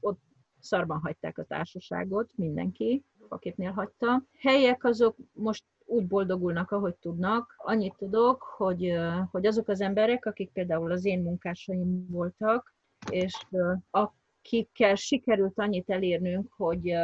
[0.00, 0.20] ott
[0.62, 4.22] szarban hagyták a társaságot, mindenki, akitnél hagyta.
[4.38, 7.54] Helyiek azok most úgy boldogulnak, ahogy tudnak.
[7.56, 8.92] Annyit tudok, hogy,
[9.30, 12.74] hogy azok az emberek, akik például az én munkásaim voltak,
[13.10, 13.46] és
[13.90, 16.94] akikkel sikerült annyit elérnünk, hogy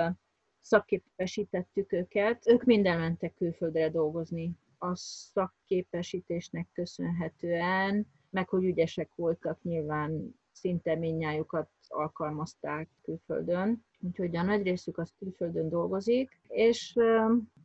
[0.60, 4.52] szakképesítettük őket, ők minden mentek külföldre dolgozni.
[4.78, 14.62] A szakképesítésnek köszönhetően, meg hogy ügyesek voltak, nyilván szinte minnyájukat alkalmazták külföldön, úgyhogy a nagy
[14.62, 16.96] részük az külföldön dolgozik, és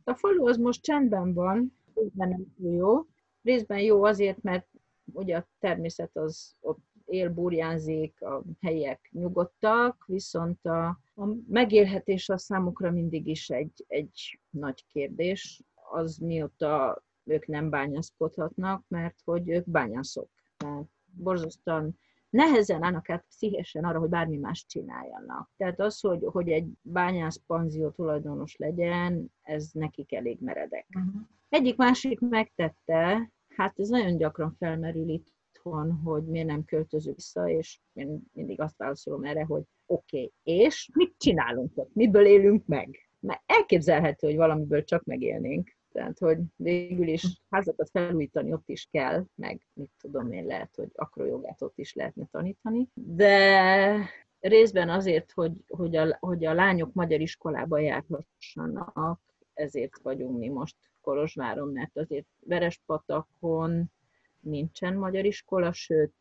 [0.04, 3.06] a falu az most csendben van, részben nem túl jó,
[3.42, 4.66] részben jó azért, mert
[5.12, 12.42] ugye a természet az ott él, burjánzik, a helyiek nyugodtak, viszont a, a megélhetés az
[12.42, 19.70] számukra mindig is egy, egy nagy kérdés, az mióta ők nem bányászkodhatnak, mert hogy ők
[19.70, 20.28] bányászok.
[20.56, 21.98] Tehát borzasztóan
[22.34, 25.50] nehezen állnak át pszichésen arra, hogy bármi más csináljanak.
[25.56, 30.86] Tehát az, hogy, hogy egy bányász panzió tulajdonos legyen, ez nekik elég meredek.
[30.88, 31.16] Mhm.
[31.48, 37.80] Egyik másik megtette, hát ez nagyon gyakran felmerül itthon, hogy miért nem költözünk vissza, és
[37.92, 43.08] én mindig azt válaszolom erre, hogy oké, okay, és mit csinálunk ott, miből élünk meg?
[43.20, 45.73] Mert elképzelhető, hogy valamiből csak megélnénk.
[45.94, 50.90] Tehát, hogy végül is házakat felújítani ott is kell, meg mit tudom én, lehet, hogy
[50.94, 52.88] akrojogát ott is lehetne tanítani.
[52.94, 54.08] De
[54.40, 59.20] részben azért, hogy, hogy, a, hogy a lányok magyar iskolába járhassanak,
[59.52, 63.92] ezért vagyunk mi most Kolozsváron, mert azért Verespatakon
[64.40, 66.14] nincsen magyar iskola, sőt,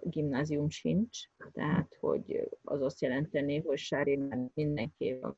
[0.00, 1.18] gimnázium sincs,
[1.52, 5.36] tehát hogy az azt jelenteni, hogy Sárinál mindenképpen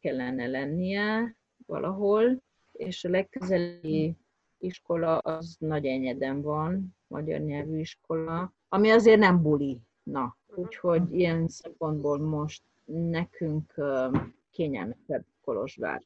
[0.00, 1.36] kellene lennie
[1.66, 2.42] valahol,
[2.78, 4.16] és a legközeli
[4.58, 9.80] iskola az nagy enyeden van, magyar nyelvű iskola, ami azért nem buli.
[10.02, 13.74] Na, úgyhogy ilyen szempontból most nekünk
[14.50, 16.02] kényelmesebb Kolozsvár.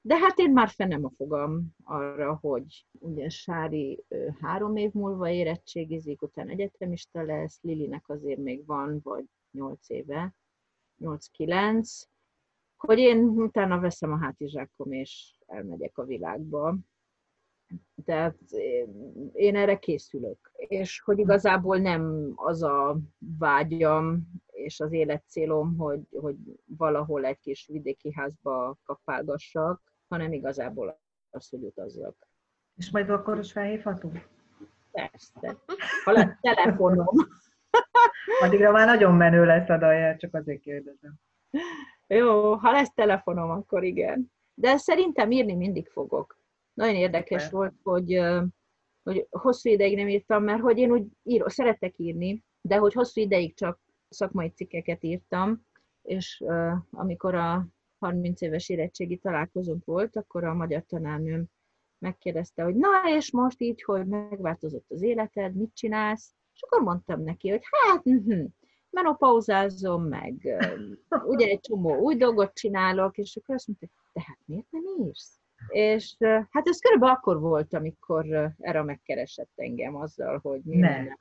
[0.00, 4.04] De hát én már fenem a fogam arra, hogy ugye Sári
[4.40, 10.34] három év múlva érettségizik, utána egyetemista lesz, Lilinek azért még van, vagy nyolc éve,
[11.00, 12.02] 8-9,
[12.76, 16.76] hogy én utána veszem a hátizsákom, és elmegyek a világba.
[18.04, 18.36] Tehát
[19.32, 20.52] én- erre készülök.
[20.56, 22.98] És hogy igazából nem az a
[23.38, 31.48] vágyam és az életcélom, hogy, hogy valahol egy kis vidéki házba kapálgassak, hanem igazából az,
[31.48, 32.28] hogy utazzak.
[32.76, 34.28] És majd akkor is felhívhatunk?
[34.90, 35.56] Persze.
[36.04, 37.16] Ha lesz telefonom.
[38.42, 41.14] Addigra már nagyon menő lesz a Dajer, csak azért kérdezem.
[42.06, 44.32] Jó, ha lesz telefonom, akkor igen.
[44.58, 46.38] De szerintem írni mindig fogok.
[46.74, 47.58] Nagyon érdekes Szuper.
[47.58, 48.20] volt, hogy,
[49.02, 53.20] hogy hosszú ideig nem írtam, mert hogy én úgy író, szeretek írni, de hogy hosszú
[53.20, 55.66] ideig csak szakmai cikkeket írtam,
[56.02, 56.44] és
[56.90, 57.66] amikor a
[57.98, 61.44] 30 éves érettségi találkozónk volt, akkor a magyar tanárnőm
[61.98, 66.34] megkérdezte, hogy na és most így, hogy megváltozott az életed, mit csinálsz?
[66.54, 68.44] És akkor mondtam neki, hogy hát, mhm,
[69.02, 70.34] menopauzázom, meg
[71.26, 75.38] ugye egy csomó új dolgot csinálok, és akkor azt mondta, de hát miért nem írsz?
[75.68, 76.14] És
[76.50, 80.88] hát ez körülbelül akkor volt, amikor Era megkeresett engem azzal, hogy mi Ne.
[80.90, 81.16] lenne.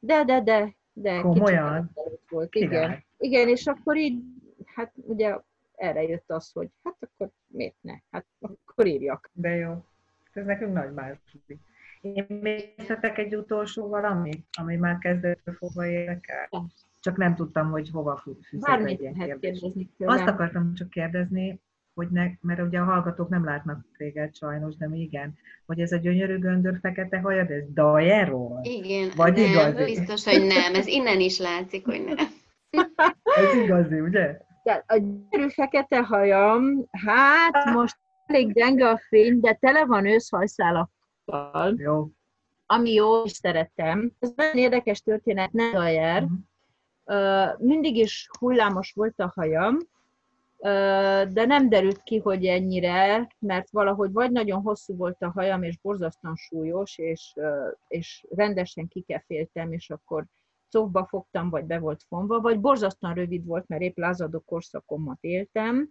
[0.00, 1.90] De, de, de, de Komolyan?
[2.28, 2.68] volt, Király.
[2.84, 3.04] igen.
[3.18, 4.22] Igen, és akkor így,
[4.64, 5.36] hát ugye
[5.74, 7.94] erre jött az, hogy hát akkor miért ne?
[8.10, 9.30] Hát akkor írjak.
[9.32, 9.84] De jó.
[10.32, 11.58] Ez nekünk nagy második.
[12.00, 16.48] Én még szeretek egy utolsó valami, ami már kezdettől fogva érdekel.
[17.00, 18.98] Csak nem tudtam, hogy hova egy Bármit
[19.40, 21.60] kérdezni Azt akartam csak kérdezni,
[21.94, 25.34] hogy ne, mert ugye a hallgatók nem látnak téged sajnos, de mi igen,
[25.66, 28.60] hogy ez a gyönyörű göndör fekete hajad, ez Dajerról?
[28.62, 29.84] Igen, Vagy nem, igazi?
[29.84, 30.74] biztos, hogy nem.
[30.74, 32.16] Ez innen is látszik, hogy nem.
[33.38, 34.38] Ez igazi, ugye?
[34.62, 37.96] De a gyönyörű fekete hajam, hát most
[38.26, 41.74] elég gyenge a fény, de tele van őszhajszálakkal.
[41.76, 42.08] Jó.
[42.66, 44.12] ami jó, és szerettem.
[44.18, 46.22] Ez nagyon érdekes történet, nem Dajer.
[46.22, 46.32] Mhm.
[47.58, 49.76] Mindig is hullámos volt a hajam,
[51.32, 55.78] de nem derült ki, hogy ennyire, mert valahogy vagy nagyon hosszú volt a hajam, és
[55.78, 57.34] borzasztóan súlyos, és,
[57.88, 60.24] és rendesen kikeféltem, és akkor
[60.68, 65.90] szóba fogtam, vagy be volt fonva, vagy borzasztóan rövid volt, mert épp lázadó korszakomat éltem,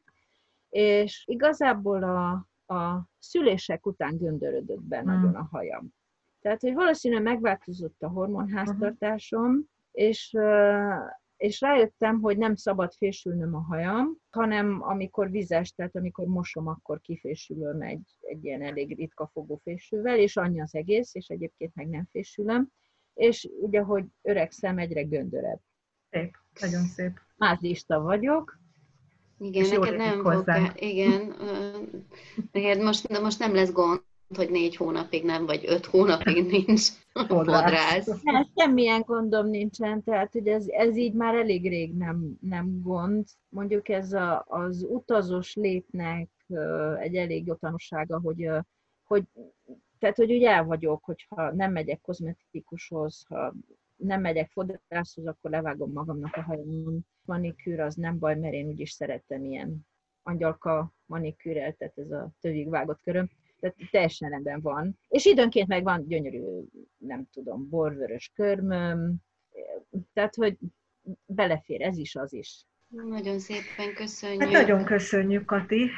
[0.69, 2.29] és igazából a,
[2.73, 5.05] a szülések után göndörödött be Mm.
[5.05, 5.93] nagyon a hajam.
[6.41, 10.37] Tehát, hogy valószínűleg megváltozott a hormonháztartásom, és,
[11.37, 17.01] és rájöttem, hogy nem szabad fésülnöm a hajam, hanem amikor vizes, tehát amikor mosom, akkor
[17.01, 22.07] kifésülöm egy, egy ilyen elég ritka fogófésűvel, és annyi az egész, és egyébként meg nem
[22.11, 22.69] fésülöm.
[23.13, 25.59] És ugye, hogy öregszem, egyre göndörebb.
[26.09, 27.19] Szép, nagyon szép.
[27.35, 28.59] Mázlista vagyok,
[29.37, 30.45] Igen, És neked nem fog,
[30.75, 31.35] igen,
[32.51, 34.01] neked most, de most nem lesz gond,
[34.35, 38.05] hogy négy hónapig nem, vagy öt hónapig nincs Fodrász.
[38.05, 38.21] fodrász.
[38.23, 43.25] Nem, semmilyen gondom nincsen, tehát hogy ez, ez így már elég rég nem, nem gond.
[43.49, 48.49] Mondjuk ez a, az utazós lépnek ö, egy elég jó tanúsága, hogy,
[49.03, 49.23] hogy
[49.99, 53.53] tehát, hogy úgy el vagyok, hogyha nem megyek kozmetikushoz, ha
[53.95, 57.05] nem megyek fodrászhoz, akkor levágom magamnak a hajamon.
[57.25, 59.87] Manikűr az nem baj, mert én úgyis szeretem ilyen
[60.23, 63.29] angyalka manikűrrel, tehát ez a tövig vágott köröm.
[63.59, 64.99] Tehát teljesen rendben van.
[65.07, 66.41] És időnként meg van gyönyörű,
[66.97, 69.15] nem tudom, borvörös körmöm,
[70.13, 70.57] tehát, hogy
[71.25, 72.65] belefér ez is, az is.
[72.87, 74.41] Nagyon szépen köszönjük.
[74.41, 75.89] Hát nagyon köszönjük, Kati.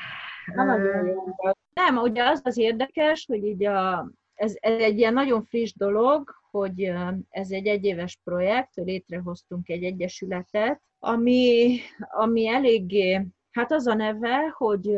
[1.73, 6.31] Nem, ugye az az érdekes, hogy így a, ez, ez egy ilyen nagyon friss dolog,
[6.51, 6.91] hogy
[7.29, 14.95] ez egy egyéves projekt, létrehoztunk egy egyesületet, ami, ami eléggé, hát az a neve, hogy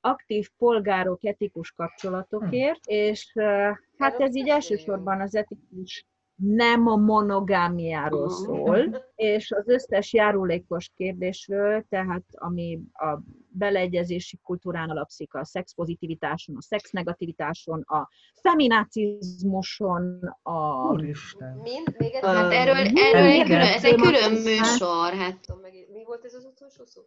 [0.00, 6.06] aktív polgárok etikus kapcsolatokért, és ö, hát ez így elsősorban az etikus
[6.42, 15.34] nem a monogámiáról szól, és az összes járulékos kérdésről, tehát ami a beleegyezési kultúrán alapszik,
[15.34, 18.08] a szexpozitivitáson, a szexnegativitáson, a
[18.40, 20.92] feminacizmuson, a...
[20.92, 21.56] Úristen.
[21.62, 21.94] Mind?
[21.98, 25.46] Még egy Hát erről, erről egy külön, ez egy külön műsor, hát
[25.92, 27.02] mi volt ez az utolsó szó?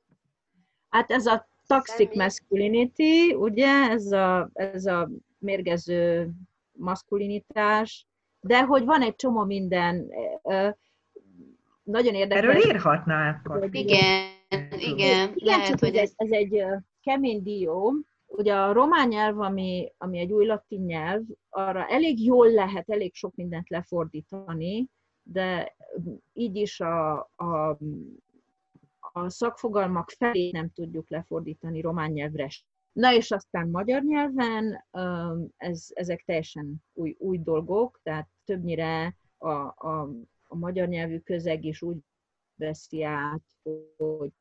[0.95, 6.31] Hát ez a toxic masculinity, ugye, ez a, ez a mérgező
[6.71, 8.07] maszkulinitás,
[8.39, 10.11] de hogy van egy csomó minden,
[11.83, 12.43] nagyon érdekes.
[12.43, 13.79] Erről írhatnál, Kati.
[13.79, 16.63] igen, igen, Igen, lehet, csak hogy ez, ez egy
[17.01, 17.93] kemény dió.
[18.27, 23.15] Ugye a román nyelv, ami, ami egy új latin nyelv, arra elég jól lehet elég
[23.15, 24.87] sok mindent lefordítani,
[25.23, 25.75] de
[26.33, 27.77] így is a, a,
[29.15, 32.49] a szakfogalmak felé nem tudjuk lefordítani román nyelvre.
[32.91, 34.85] Na és aztán magyar nyelven
[35.57, 40.09] ez, ezek teljesen új, új dolgok, tehát többnyire a, a,
[40.47, 41.97] a magyar nyelvű közeg is úgy
[42.55, 43.43] veszi át,
[43.97, 44.33] hogy,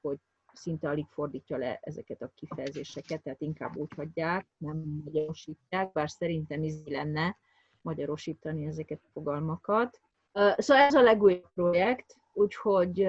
[0.00, 0.18] hogy
[0.52, 6.62] szinte alig fordítja le ezeket a kifejezéseket, tehát inkább úgy hagyják, nem magyarosítják, bár szerintem
[6.62, 7.36] izé lenne
[7.80, 10.00] magyarosítani ezeket a fogalmakat.
[10.32, 13.08] Szóval ez a legújabb projekt, úgyhogy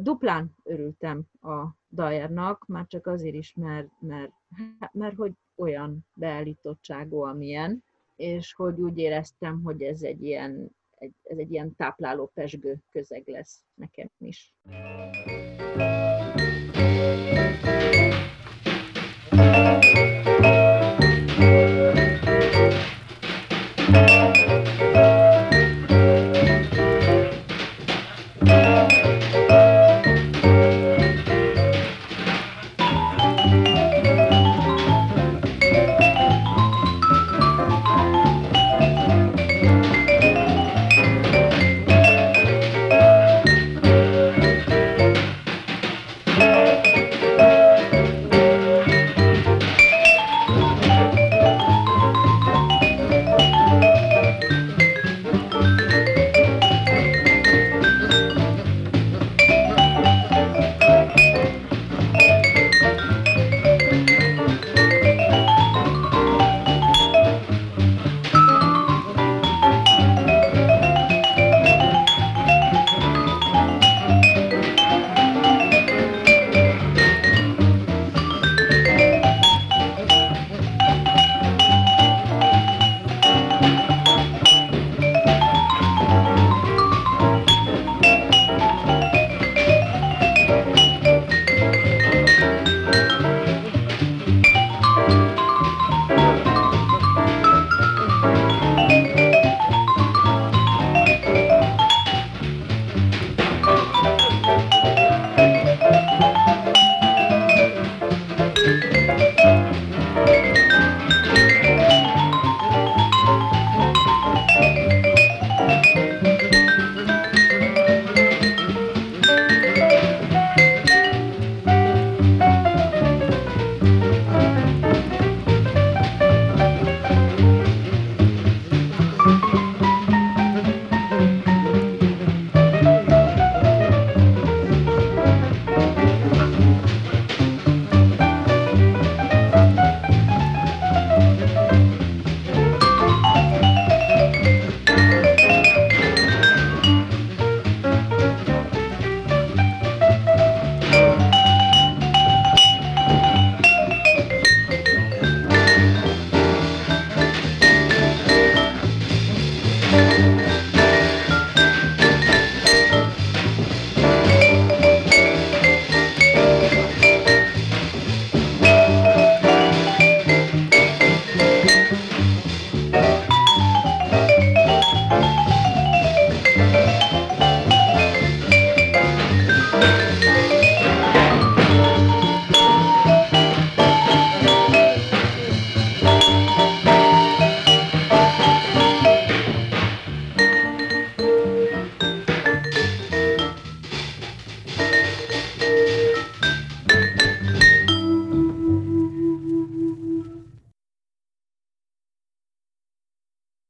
[0.00, 4.32] duplán örültem a Dajernak, már csak azért is, mert, mert,
[4.78, 7.84] hát, mert hogy olyan beállítottságú, amilyen,
[8.16, 13.28] és hogy úgy éreztem, hogy ez egy ilyen, egy, ez egy ilyen tápláló pesgő közeg
[13.28, 14.54] lesz nekem is.